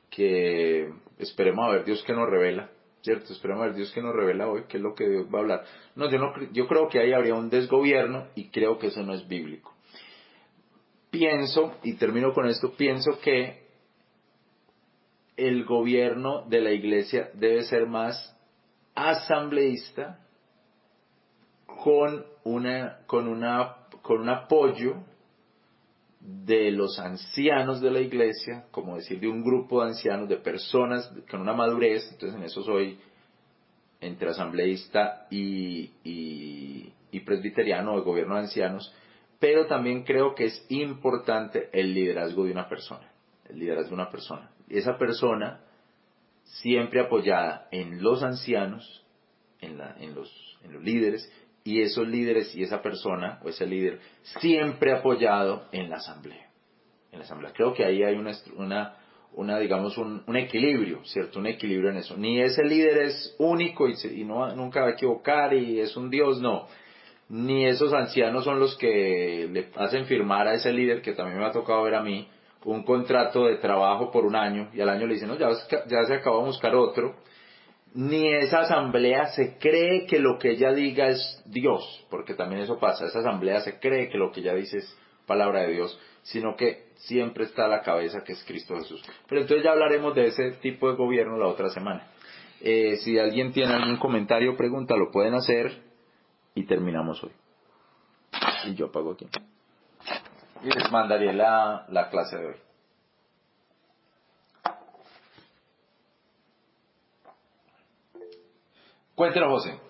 que 0.08 0.88
esperemos 1.18 1.68
a 1.68 1.72
ver 1.72 1.84
Dios 1.84 2.02
que 2.02 2.14
nos 2.14 2.30
revela, 2.30 2.70
¿cierto? 3.02 3.34
Esperemos 3.34 3.62
a 3.62 3.66
ver 3.66 3.74
Dios 3.74 3.92
que 3.92 4.00
nos 4.00 4.16
revela 4.16 4.48
hoy, 4.48 4.62
qué 4.66 4.78
es 4.78 4.82
lo 4.82 4.94
que 4.94 5.06
Dios 5.06 5.26
va 5.26 5.40
a 5.40 5.42
hablar. 5.42 5.64
No, 5.96 6.10
yo, 6.10 6.16
no, 6.16 6.32
yo 6.50 6.66
creo 6.66 6.88
que 6.88 6.98
ahí 6.98 7.12
habría 7.12 7.34
un 7.34 7.50
desgobierno 7.50 8.28
y 8.34 8.48
creo 8.48 8.78
que 8.78 8.86
eso 8.86 9.02
no 9.02 9.12
es 9.12 9.28
bíblico. 9.28 9.74
Pienso, 11.10 11.74
y 11.82 11.96
termino 11.96 12.32
con 12.32 12.46
esto, 12.46 12.72
pienso 12.72 13.20
que 13.20 13.65
el 15.36 15.64
gobierno 15.64 16.42
de 16.48 16.60
la 16.60 16.72
iglesia 16.72 17.30
debe 17.34 17.62
ser 17.64 17.86
más 17.86 18.36
asambleísta 18.94 20.20
con 21.66 22.24
una 22.44 23.00
con 23.06 23.28
una 23.28 23.76
con 24.02 24.20
un 24.20 24.28
apoyo 24.28 25.02
de 26.20 26.72
los 26.72 26.98
ancianos 26.98 27.80
de 27.80 27.90
la 27.90 28.00
iglesia, 28.00 28.64
como 28.72 28.96
decir, 28.96 29.20
de 29.20 29.28
un 29.28 29.44
grupo 29.44 29.82
de 29.82 29.90
ancianos, 29.90 30.28
de 30.28 30.36
personas 30.36 31.12
con 31.30 31.40
una 31.40 31.52
madurez, 31.52 32.08
entonces 32.10 32.36
en 32.36 32.44
eso 32.44 32.62
soy 32.62 32.98
entre 34.00 34.30
asambleísta 34.30 35.26
y, 35.30 35.90
y, 36.04 37.20
presbiteriano, 37.20 37.96
de 37.96 38.02
gobierno 38.02 38.34
de 38.34 38.42
ancianos, 38.42 38.94
pero 39.40 39.66
también 39.66 40.04
creo 40.04 40.34
que 40.34 40.44
es 40.44 40.66
importante 40.68 41.70
el 41.72 41.94
liderazgo 41.94 42.44
de 42.44 42.52
una 42.52 42.68
persona, 42.68 43.10
el 43.48 43.58
liderazgo 43.58 43.90
de 43.90 43.94
una 43.94 44.10
persona. 44.10 44.50
Esa 44.68 44.98
persona 44.98 45.60
siempre 46.44 47.00
apoyada 47.00 47.68
en 47.70 48.02
los 48.02 48.22
ancianos, 48.22 49.04
en, 49.60 49.78
la, 49.78 49.96
en, 49.98 50.14
los, 50.14 50.58
en 50.64 50.72
los 50.72 50.82
líderes, 50.82 51.30
y 51.64 51.82
esos 51.82 52.06
líderes 52.06 52.54
y 52.54 52.62
esa 52.62 52.80
persona 52.80 53.40
o 53.42 53.48
ese 53.48 53.66
líder 53.66 53.98
siempre 54.40 54.92
apoyado 54.92 55.64
en 55.72 55.90
la 55.90 55.96
asamblea. 55.96 56.48
En 57.10 57.18
la 57.18 57.24
asamblea. 57.24 57.52
Creo 57.52 57.74
que 57.74 57.84
ahí 57.84 58.04
hay 58.04 58.14
una, 58.14 58.32
una, 58.56 58.94
una 59.32 59.58
digamos, 59.58 59.98
un, 59.98 60.22
un, 60.26 60.36
equilibrio, 60.36 61.04
¿cierto? 61.04 61.40
Un 61.40 61.46
equilibrio 61.46 61.90
en 61.90 61.96
eso. 61.96 62.16
Ni 62.16 62.40
ese 62.40 62.62
líder 62.62 62.98
es 62.98 63.34
único 63.38 63.88
y, 63.88 63.94
y 64.14 64.24
no, 64.24 64.54
nunca 64.54 64.82
va 64.82 64.88
a 64.88 64.92
equivocar 64.92 65.54
y 65.54 65.80
es 65.80 65.96
un 65.96 66.08
Dios, 66.08 66.40
no. 66.40 66.68
Ni 67.28 67.66
esos 67.66 67.92
ancianos 67.92 68.44
son 68.44 68.60
los 68.60 68.76
que 68.76 69.48
le 69.50 69.68
hacen 69.74 70.06
firmar 70.06 70.46
a 70.46 70.54
ese 70.54 70.72
líder, 70.72 71.02
que 71.02 71.14
también 71.14 71.40
me 71.40 71.46
ha 71.46 71.50
tocado 71.50 71.82
ver 71.82 71.96
a 71.96 72.02
mí, 72.02 72.28
un 72.66 72.82
contrato 72.82 73.46
de 73.46 73.56
trabajo 73.56 74.10
por 74.10 74.24
un 74.26 74.34
año 74.34 74.70
y 74.74 74.80
al 74.80 74.88
año 74.88 75.06
le 75.06 75.14
dicen, 75.14 75.28
no, 75.28 75.38
ya, 75.38 75.48
se 75.54 76.14
acabó 76.14 76.40
de 76.40 76.46
buscar 76.46 76.74
otro 76.74 77.14
ni 77.94 78.30
esa 78.30 78.60
asamblea 78.60 79.28
se 79.28 79.56
cree 79.56 80.04
que 80.06 80.18
lo 80.18 80.38
que 80.38 80.50
ella 80.50 80.72
diga 80.72 81.08
es 81.08 81.42
Dios, 81.46 82.04
porque 82.10 82.34
también 82.34 82.60
eso 82.60 82.78
pasa, 82.78 83.06
esa 83.06 83.20
asamblea 83.20 83.60
se 83.60 83.78
cree 83.78 84.10
que 84.10 84.18
lo 84.18 84.32
que 84.32 84.40
ella 84.40 84.54
dice 84.54 84.78
es 84.78 84.98
palabra 85.26 85.62
de 85.62 85.72
Dios, 85.72 85.98
sino 86.22 86.56
que 86.56 86.88
siempre 86.96 87.44
está 87.44 87.64
a 87.64 87.68
la 87.68 87.80
cabeza 87.80 88.22
que 88.22 88.32
es 88.32 88.44
Cristo 88.44 88.74
Jesús. 88.76 89.02
Pero 89.28 89.40
entonces 89.40 89.64
ya 89.64 89.70
hablaremos 89.70 90.14
de 90.14 90.26
ese 90.26 90.50
tipo 90.60 90.90
de 90.90 90.96
gobierno 90.96 91.38
la 91.38 91.46
otra 91.46 91.70
semana. 91.70 92.08
Eh, 92.60 92.96
si 92.98 93.18
alguien 93.18 93.52
tiene 93.52 93.72
algún 93.72 93.96
comentario 93.96 94.52
o 94.52 94.56
pregunta, 94.56 94.94
lo 94.94 95.10
pueden 95.10 95.34
hacer 95.34 95.82
y 96.54 96.66
terminamos 96.66 97.22
hoy. 97.24 97.32
Y 98.66 98.74
yo 98.74 98.90
pago 98.90 99.12
aquí. 99.12 99.26
Y 100.62 100.70
les 100.70 100.90
mandaré 100.90 101.32
la, 101.32 101.86
la 101.88 102.08
clase 102.10 102.36
de 102.36 102.46
hoy. 102.46 102.56
Cuéntenos, 109.16 109.48
José. 109.48 109.80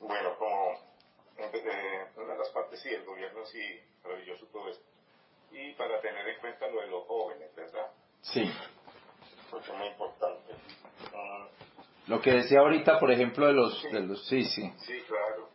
Bueno, 0.00 0.36
como 0.36 0.72
eh, 1.38 2.06
una 2.16 2.32
de 2.34 2.38
las 2.38 2.50
partes 2.50 2.82
sí, 2.82 2.90
el 2.90 3.02
gobierno 3.06 3.46
sí, 3.46 3.80
maravilloso 4.04 4.44
todo 4.52 4.68
esto. 4.68 4.84
Y 5.52 5.72
para 5.72 6.02
tener 6.02 6.28
en 6.28 6.38
cuenta 6.40 6.68
lo 6.68 6.82
de 6.82 6.88
los 6.88 7.06
jóvenes, 7.06 7.54
¿verdad? 7.56 7.90
Sí. 8.20 8.42
Porque 9.50 9.70
es 9.70 9.78
muy 9.78 9.86
importante. 9.86 10.52
lo 12.08 12.20
que 12.20 12.30
decía 12.32 12.60
ahorita, 12.60 12.98
por 12.98 13.10
ejemplo, 13.10 13.46
de 13.46 13.54
los... 13.54 13.80
Sí, 13.80 13.88
de 13.88 14.00
los, 14.00 14.26
sí, 14.26 14.44
sí. 14.44 14.70
Sí, 14.80 15.00
claro. 15.08 15.48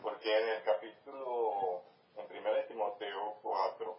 Porque 0.00 0.32
en 0.32 0.48
el 0.48 0.62
capítulo, 0.62 1.82
en 2.16 2.38
1 2.38 2.50
Timoteo 2.68 3.34
4, 3.42 3.98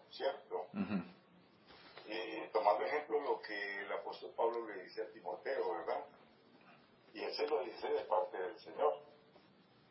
Y 2.06 2.48
tomando 2.54 2.86
ejemplo 2.86 3.20
lo 3.20 3.42
que 3.42 3.82
el 3.82 3.92
apóstol 3.92 4.32
Pablo 4.36 4.68
le 4.68 4.84
dice 4.84 5.02
a 5.02 5.12
Timoteo, 5.12 5.72
¿verdad? 5.74 6.06
Y 7.14 7.24
él 7.24 7.34
se 7.34 7.48
lo 7.48 7.64
dice 7.64 7.88
de 7.88 8.02
parte 8.02 8.38
del 8.38 8.60
Señor. 8.60 8.94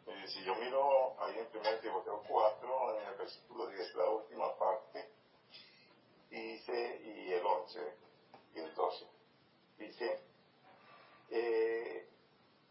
Y 0.06 0.28
si 0.28 0.44
yo 0.44 0.54
miro 0.54 1.20
ahí 1.20 1.36
en 1.38 1.48
1 1.58 1.80
Timoteo 1.80 2.22
4, 2.28 3.00
en 3.00 3.06
el 3.08 3.14
versículo 3.16 3.66
10, 3.66 3.94
la 3.96 4.10
última 4.10 4.56
parte, 4.56 5.10
dice, 6.30 7.00
y 7.04 7.32
el 7.32 7.44
11 7.44 7.94
y 8.54 8.58
el 8.60 8.74
12, 8.74 9.06
dice, 9.78 10.20
eh, 11.30 12.08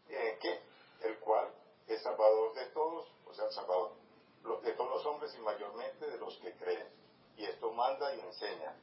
¿en 0.08 0.38
qué? 0.38 0.60
El 1.02 1.18
cual 1.18 1.52
es 1.86 2.02
salvador 2.02 2.54
de 2.54 2.66
todos, 2.66 3.12
o 3.26 3.34
sea, 3.34 3.44
el 3.44 3.52
salvador 3.52 3.92
de 4.62 4.72
todos 4.72 4.90
los 4.90 5.06
hombres 5.06 5.34
y 5.36 5.40
mayormente 5.42 6.06
de 6.06 6.18
los 6.18 6.36
que 6.38 6.52
creen. 6.54 7.05
Y 7.36 7.44
esto 7.44 7.72
manda 7.72 8.14
y 8.14 8.20
enseña 8.20 8.74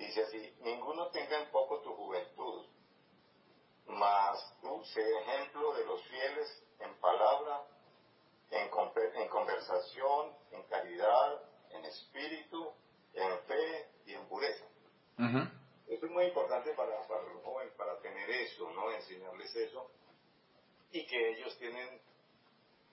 Dice 0.00 0.22
así, 0.22 0.54
ninguno 0.60 1.08
tenga 1.08 1.42
en 1.42 1.50
poco 1.50 1.80
tu 1.82 1.92
juventud, 1.94 2.64
mas 3.86 4.56
tú 4.62 4.82
sé 4.94 5.02
ejemplo 5.20 5.74
de 5.74 5.84
los 5.84 6.02
fieles 6.04 6.64
en 6.78 6.98
palabra, 7.00 7.66
en, 8.50 8.70
en 9.22 9.28
conversación, 9.28 10.34
en 10.52 10.62
caridad, 10.68 11.42
en 11.72 11.84
espíritu, 11.84 12.72
en 13.12 13.38
fe 13.40 13.90
y 14.06 14.14
en 14.14 14.26
pureza. 14.26 14.64
Esto 15.86 16.06
es 16.06 16.12
muy 16.12 16.24
importante 16.24 16.72
para, 16.72 17.06
para 17.06 17.22
los 17.24 17.44
jóvenes, 17.44 17.74
para 17.74 17.98
tener 18.00 18.30
eso, 18.30 18.70
¿no? 18.70 18.90
Enseñarles 18.92 19.54
eso. 19.54 19.90
Y 20.92 21.06
que 21.06 21.32
ellos 21.32 21.58
tienen 21.58 22.00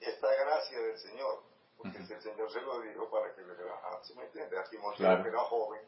esta 0.02 0.28
gracia 0.28 0.78
del 0.82 1.00
Señor, 1.00 1.42
porque 1.78 1.98
el 1.98 2.22
Señor 2.22 2.52
se 2.52 2.62
lo 2.62 2.82
dijo 2.82 3.10
para 3.10 3.34
que 3.36 3.42
le 3.42 3.54
a, 3.54 4.04
¿se 4.04 4.16
me 4.16 4.24
entiende? 4.24 4.58
A 4.58 4.64
Timoteo, 4.64 5.24
que 5.24 5.30
era 5.30 5.40
joven, 5.40 5.82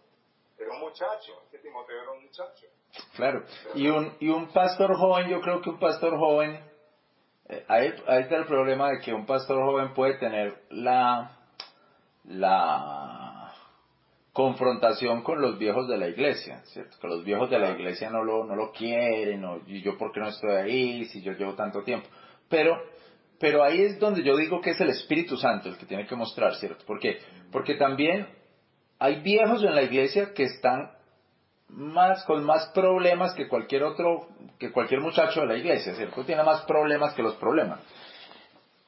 era 0.57 0.71
un 0.71 0.79
muchacho, 0.79 1.43
que 1.51 1.57
Timoteo 1.59 2.01
era 2.01 2.11
un 2.11 2.23
muchacho. 2.23 2.67
Claro, 3.15 3.43
y 3.75 3.87
un, 3.87 4.15
y 4.19 4.29
un 4.29 4.51
pastor 4.51 4.95
joven, 4.95 5.29
yo 5.29 5.41
creo 5.41 5.61
que 5.61 5.69
un 5.69 5.79
pastor 5.79 6.17
joven, 6.17 6.59
eh, 7.47 7.65
ahí, 7.67 7.87
está 7.87 8.35
el 8.37 8.45
problema 8.45 8.89
de 8.89 8.99
que 8.99 9.13
un 9.13 9.25
pastor 9.25 9.63
joven 9.63 9.93
puede 9.93 10.17
tener 10.17 10.63
la, 10.69 11.37
la 12.25 13.53
confrontación 14.33 15.23
con 15.23 15.41
los 15.41 15.57
viejos 15.57 15.87
de 15.87 15.97
la 15.97 16.07
iglesia, 16.07 16.61
¿cierto? 16.65 16.97
Que 16.99 17.07
los 17.07 17.23
viejos 17.23 17.49
de 17.49 17.59
la 17.59 17.71
iglesia 17.71 18.09
no 18.09 18.23
lo, 18.23 18.45
no 18.45 18.55
lo 18.55 18.71
quieren, 18.71 19.43
o, 19.45 19.61
y 19.65 19.81
yo 19.81 19.97
por 19.97 20.11
qué 20.11 20.19
no 20.19 20.29
estoy 20.29 20.51
ahí, 20.51 21.05
si 21.05 21.21
yo 21.21 21.33
llevo 21.33 21.55
tanto 21.55 21.83
tiempo. 21.83 22.07
Pero, 22.47 22.75
pero 23.39 23.63
ahí 23.63 23.81
es 23.81 23.99
donde 23.99 24.23
yo 24.23 24.35
digo 24.35 24.61
que 24.61 24.71
es 24.71 24.81
el 24.81 24.89
Espíritu 24.89 25.37
Santo 25.37 25.69
el 25.69 25.77
que 25.77 25.85
tiene 25.85 26.05
que 26.05 26.15
mostrar, 26.15 26.55
¿cierto? 26.55 26.85
¿Por 26.85 26.99
qué? 26.99 27.19
Porque 27.51 27.75
también 27.75 28.27
hay 28.99 29.21
viejos 29.21 29.63
en 29.63 29.75
la 29.75 29.81
iglesia 29.81 30.33
que 30.33 30.43
están 30.43 30.91
más 31.69 32.23
con 32.25 32.43
más 32.43 32.67
problemas 32.73 33.33
que 33.33 33.47
cualquier 33.47 33.83
otro, 33.83 34.27
que 34.57 34.71
cualquier 34.71 35.01
muchacho 35.01 35.41
de 35.41 35.47
la 35.47 35.57
iglesia, 35.57 35.93
¿cierto? 35.93 36.23
Tiene 36.25 36.43
más 36.43 36.61
problemas 36.65 37.13
que 37.13 37.23
los 37.23 37.35
problemas. 37.35 37.79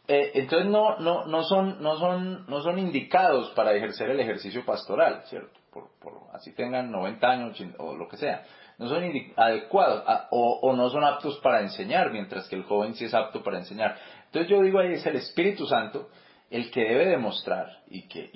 Eh, 0.08 0.32
entonces 0.34 0.70
no, 0.70 0.98
no, 1.00 1.26
no, 1.26 1.44
son, 1.44 1.82
no, 1.82 1.96
son, 1.98 2.46
no 2.48 2.62
son 2.62 2.80
indicados 2.80 3.52
para 3.52 3.74
ejercer 3.74 4.10
el 4.10 4.20
ejercicio 4.20 4.66
pastoral, 4.66 5.22
¿cierto? 5.26 5.58
Por, 5.72 5.90
por 6.02 6.14
así 6.34 6.54
tengan 6.54 6.92
90 6.92 7.28
años 7.30 7.64
o 7.78 7.96
lo 7.96 8.10
que 8.10 8.18
sea. 8.18 8.44
No 8.78 8.90
son 8.90 9.04
adecuados 9.38 10.04
o, 10.32 10.60
o, 10.64 10.76
no 10.76 10.90
son 10.90 11.04
aptos 11.04 11.38
para 11.38 11.62
enseñar, 11.62 12.12
mientras 12.12 12.48
que 12.50 12.56
el 12.56 12.64
joven 12.64 12.96
sí 12.96 13.06
es 13.06 13.14
apto 13.14 13.44
para 13.44 13.60
enseñar. 13.60 13.96
Entonces 14.32 14.50
yo 14.50 14.62
digo 14.62 14.80
ahí 14.80 14.94
es 14.94 15.06
el 15.06 15.18
Espíritu 15.18 15.66
Santo 15.66 16.08
el 16.50 16.72
que 16.72 16.82
debe 16.86 17.08
demostrar 17.08 17.68
y 17.90 18.08
que, 18.08 18.32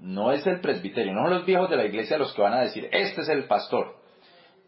no 0.00 0.30
es 0.30 0.46
el 0.46 0.60
presbiterio, 0.60 1.14
no 1.14 1.22
son 1.22 1.30
los 1.30 1.46
viejos 1.46 1.70
de 1.70 1.76
la 1.76 1.86
iglesia 1.86 2.18
los 2.18 2.34
que 2.34 2.42
van 2.42 2.52
a 2.52 2.60
decir, 2.60 2.86
este 2.92 3.22
es 3.22 3.28
el 3.30 3.46
pastor, 3.46 3.96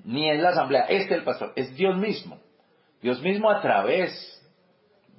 ni 0.05 0.31
es 0.31 0.41
la 0.41 0.51
asamblea, 0.51 0.85
este 0.85 1.13
es 1.13 1.19
el 1.19 1.25
pastor, 1.25 1.53
es 1.55 1.75
Dios 1.77 1.99
mismo. 1.99 2.39
Dios 3.03 3.21
mismo 3.21 3.51
a 3.51 3.61
través 3.61 4.11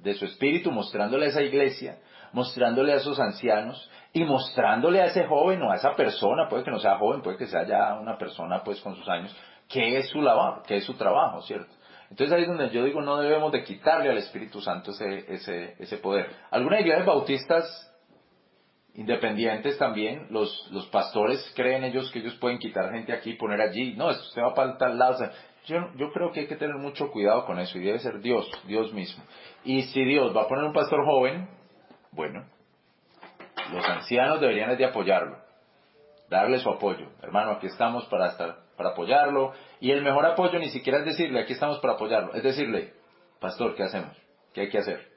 de 0.00 0.14
su 0.14 0.24
espíritu 0.24 0.72
mostrándole 0.72 1.26
a 1.26 1.28
esa 1.28 1.42
iglesia, 1.42 1.98
mostrándole 2.32 2.92
a 2.92 2.96
esos 2.96 3.20
ancianos 3.20 3.88
y 4.12 4.24
mostrándole 4.24 5.00
a 5.00 5.06
ese 5.06 5.26
joven 5.26 5.62
o 5.62 5.70
a 5.70 5.76
esa 5.76 5.94
persona, 5.94 6.48
puede 6.48 6.64
que 6.64 6.72
no 6.72 6.80
sea 6.80 6.98
joven, 6.98 7.22
puede 7.22 7.36
que 7.36 7.46
sea 7.46 7.64
ya 7.66 7.94
una 7.94 8.18
persona 8.18 8.64
pues 8.64 8.80
con 8.80 8.96
sus 8.96 9.08
años, 9.08 9.36
que 9.68 9.98
es 9.98 10.08
su 10.08 10.20
labor, 10.20 10.62
que 10.64 10.76
es 10.76 10.84
su 10.84 10.94
trabajo, 10.94 11.40
¿cierto? 11.42 11.72
Entonces 12.12 12.36
ahí 12.36 12.42
es 12.42 12.48
donde 12.48 12.68
yo 12.68 12.84
digo, 12.84 13.00
no 13.00 13.16
debemos 13.16 13.50
de 13.52 13.64
quitarle 13.64 14.10
al 14.10 14.18
Espíritu 14.18 14.60
Santo 14.60 14.90
ese, 14.90 15.24
ese, 15.32 15.76
ese 15.78 15.96
poder. 15.96 16.28
Algunas 16.50 16.80
iglesias 16.80 17.06
bautistas 17.06 17.90
independientes 18.92 19.78
también, 19.78 20.26
los, 20.28 20.68
los 20.72 20.86
pastores 20.88 21.50
creen 21.56 21.84
ellos 21.84 22.10
que 22.12 22.18
ellos 22.18 22.34
pueden 22.34 22.58
quitar 22.58 22.92
gente 22.92 23.14
aquí 23.14 23.30
y 23.30 23.36
poner 23.36 23.62
allí. 23.62 23.94
No, 23.96 24.08
usted 24.08 24.42
va 24.42 24.52
para 24.52 24.76
tal 24.76 24.98
lado. 24.98 25.26
Yo, 25.64 25.78
yo 25.96 26.12
creo 26.12 26.32
que 26.32 26.40
hay 26.40 26.46
que 26.48 26.56
tener 26.56 26.76
mucho 26.76 27.10
cuidado 27.10 27.46
con 27.46 27.58
eso 27.58 27.78
y 27.78 27.82
debe 27.82 27.98
ser 27.98 28.20
Dios, 28.20 28.46
Dios 28.66 28.92
mismo. 28.92 29.24
Y 29.64 29.80
si 29.80 30.04
Dios 30.04 30.36
va 30.36 30.42
a 30.42 30.48
poner 30.48 30.64
un 30.64 30.74
pastor 30.74 31.06
joven, 31.06 31.48
bueno, 32.10 32.44
los 33.72 33.88
ancianos 33.88 34.38
deberían 34.38 34.76
de 34.76 34.84
apoyarlo, 34.84 35.38
darle 36.28 36.58
su 36.58 36.68
apoyo. 36.68 37.08
Hermano, 37.22 37.52
aquí 37.52 37.68
estamos 37.68 38.04
para 38.08 38.26
estar, 38.26 38.56
para 38.76 38.90
apoyarlo. 38.90 39.52
Y 39.80 39.90
el 39.90 40.02
mejor 40.02 40.26
apoyo 40.26 40.58
ni 40.58 40.70
siquiera 40.70 40.98
es 40.98 41.04
decirle, 41.04 41.40
aquí 41.40 41.52
estamos 41.52 41.78
para 41.80 41.94
apoyarlo, 41.94 42.34
es 42.34 42.42
decirle, 42.42 42.92
pastor, 43.40 43.74
¿qué 43.74 43.84
hacemos? 43.84 44.16
¿Qué 44.52 44.62
hay 44.62 44.68
que 44.68 44.78
hacer? 44.78 45.08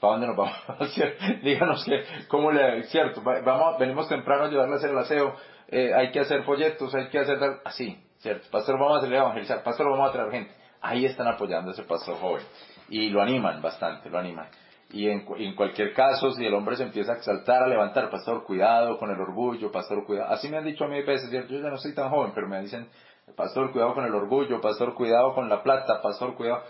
¿Para 0.00 0.14
dónde 0.14 0.26
nos 0.28 0.36
vamos 0.36 0.56
a 0.68 0.72
hacer? 0.84 1.16
Díganos 1.42 1.84
que, 1.84 2.04
¿cómo 2.28 2.50
le, 2.50 2.84
cierto, 2.84 3.22
vamos, 3.22 3.78
venimos 3.78 4.08
temprano 4.08 4.44
a 4.44 4.46
ayudarle 4.46 4.74
a 4.74 4.76
hacer 4.78 4.90
el 4.90 4.98
aseo, 4.98 5.34
eh, 5.68 5.92
hay 5.94 6.10
que 6.10 6.20
hacer 6.20 6.42
folletos, 6.44 6.94
hay 6.94 7.08
que 7.08 7.18
hacer, 7.18 7.38
así, 7.64 7.98
cierto, 8.18 8.48
pastor, 8.50 8.78
vamos 8.78 8.96
a 8.96 8.98
hacerle 8.98 9.16
evangelizar, 9.16 9.62
pastor, 9.62 9.88
vamos 9.90 10.08
a 10.08 10.12
traer 10.12 10.30
gente. 10.30 10.54
Ahí 10.80 11.06
están 11.06 11.28
apoyando 11.28 11.70
a 11.70 11.74
ese 11.74 11.84
pastor 11.84 12.16
joven. 12.18 12.42
Y 12.88 13.08
lo 13.08 13.22
animan 13.22 13.62
bastante, 13.62 14.10
lo 14.10 14.18
animan. 14.18 14.48
Y 14.92 15.08
en, 15.08 15.26
en, 15.38 15.54
cualquier 15.54 15.94
caso, 15.94 16.32
si 16.32 16.44
el 16.44 16.52
hombre 16.52 16.76
se 16.76 16.82
empieza 16.82 17.12
a 17.12 17.16
exaltar, 17.16 17.62
a 17.62 17.66
levantar, 17.66 18.10
pastor, 18.10 18.44
cuidado 18.44 18.98
con 18.98 19.10
el 19.10 19.18
orgullo, 19.18 19.72
pastor, 19.72 20.04
cuidado. 20.04 20.30
Así 20.30 20.48
me 20.50 20.58
han 20.58 20.64
dicho 20.64 20.84
a 20.84 20.88
mí 20.88 20.98
a 20.98 21.04
veces, 21.04 21.30
yo 21.30 21.58
ya 21.58 21.70
no 21.70 21.78
soy 21.78 21.94
tan 21.94 22.10
joven, 22.10 22.32
pero 22.34 22.46
me 22.46 22.60
dicen, 22.60 22.88
pastor, 23.34 23.72
cuidado 23.72 23.94
con 23.94 24.04
el 24.04 24.14
orgullo, 24.14 24.60
pastor, 24.60 24.94
cuidado 24.94 25.34
con 25.34 25.48
la 25.48 25.62
plata, 25.62 26.02
pastor, 26.02 26.34
cuidado. 26.34 26.62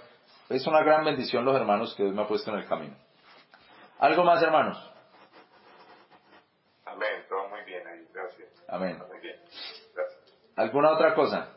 Es 0.49 0.65
una 0.69 0.85
gran 0.85 1.05
bendición 1.05 1.45
los 1.45 1.57
hermanos 1.57 1.95
que 1.97 2.05
Dios 2.05 2.15
me 2.15 2.23
ha 2.23 2.29
puesto 2.29 2.53
en 2.53 2.59
el 2.59 2.67
camino. 2.67 2.95
¿Algo 3.99 4.23
más, 4.23 4.41
hermanos? 4.41 4.79
Amén, 6.85 7.25
todo 7.29 7.49
muy 7.49 7.65
bien 7.65 7.87
ahí, 7.87 8.07
gracias. 8.15 8.49
Amén. 8.69 9.03
Muy 9.09 9.21
bien, 9.21 9.37
gracias. 9.95 10.35
¿Alguna 10.55 10.91
otra 10.93 11.15
cosa? 11.15 11.49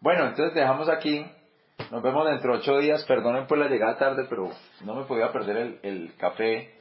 Bueno, 0.00 0.26
entonces 0.26 0.54
dejamos 0.54 0.88
aquí. 0.90 1.24
Nos 1.90 2.02
vemos 2.02 2.26
dentro 2.28 2.52
de 2.52 2.58
ocho 2.58 2.78
días. 2.78 3.04
Perdonen 3.04 3.46
por 3.46 3.58
la 3.58 3.68
llegada 3.68 3.96
tarde, 3.96 4.26
pero 4.28 4.50
no 4.84 4.94
me 4.94 5.04
podía 5.04 5.32
perder 5.32 5.56
el, 5.56 5.80
el 5.82 6.14
café 6.16 6.74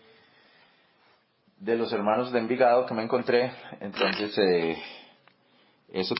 de 1.59 1.75
los 1.75 1.91
hermanos 1.93 2.31
de 2.31 2.39
Envigado 2.39 2.85
que 2.85 2.93
me 2.93 3.03
encontré. 3.03 3.51
Entonces, 3.79 4.37
eh, 4.37 4.77
eso 5.93 6.15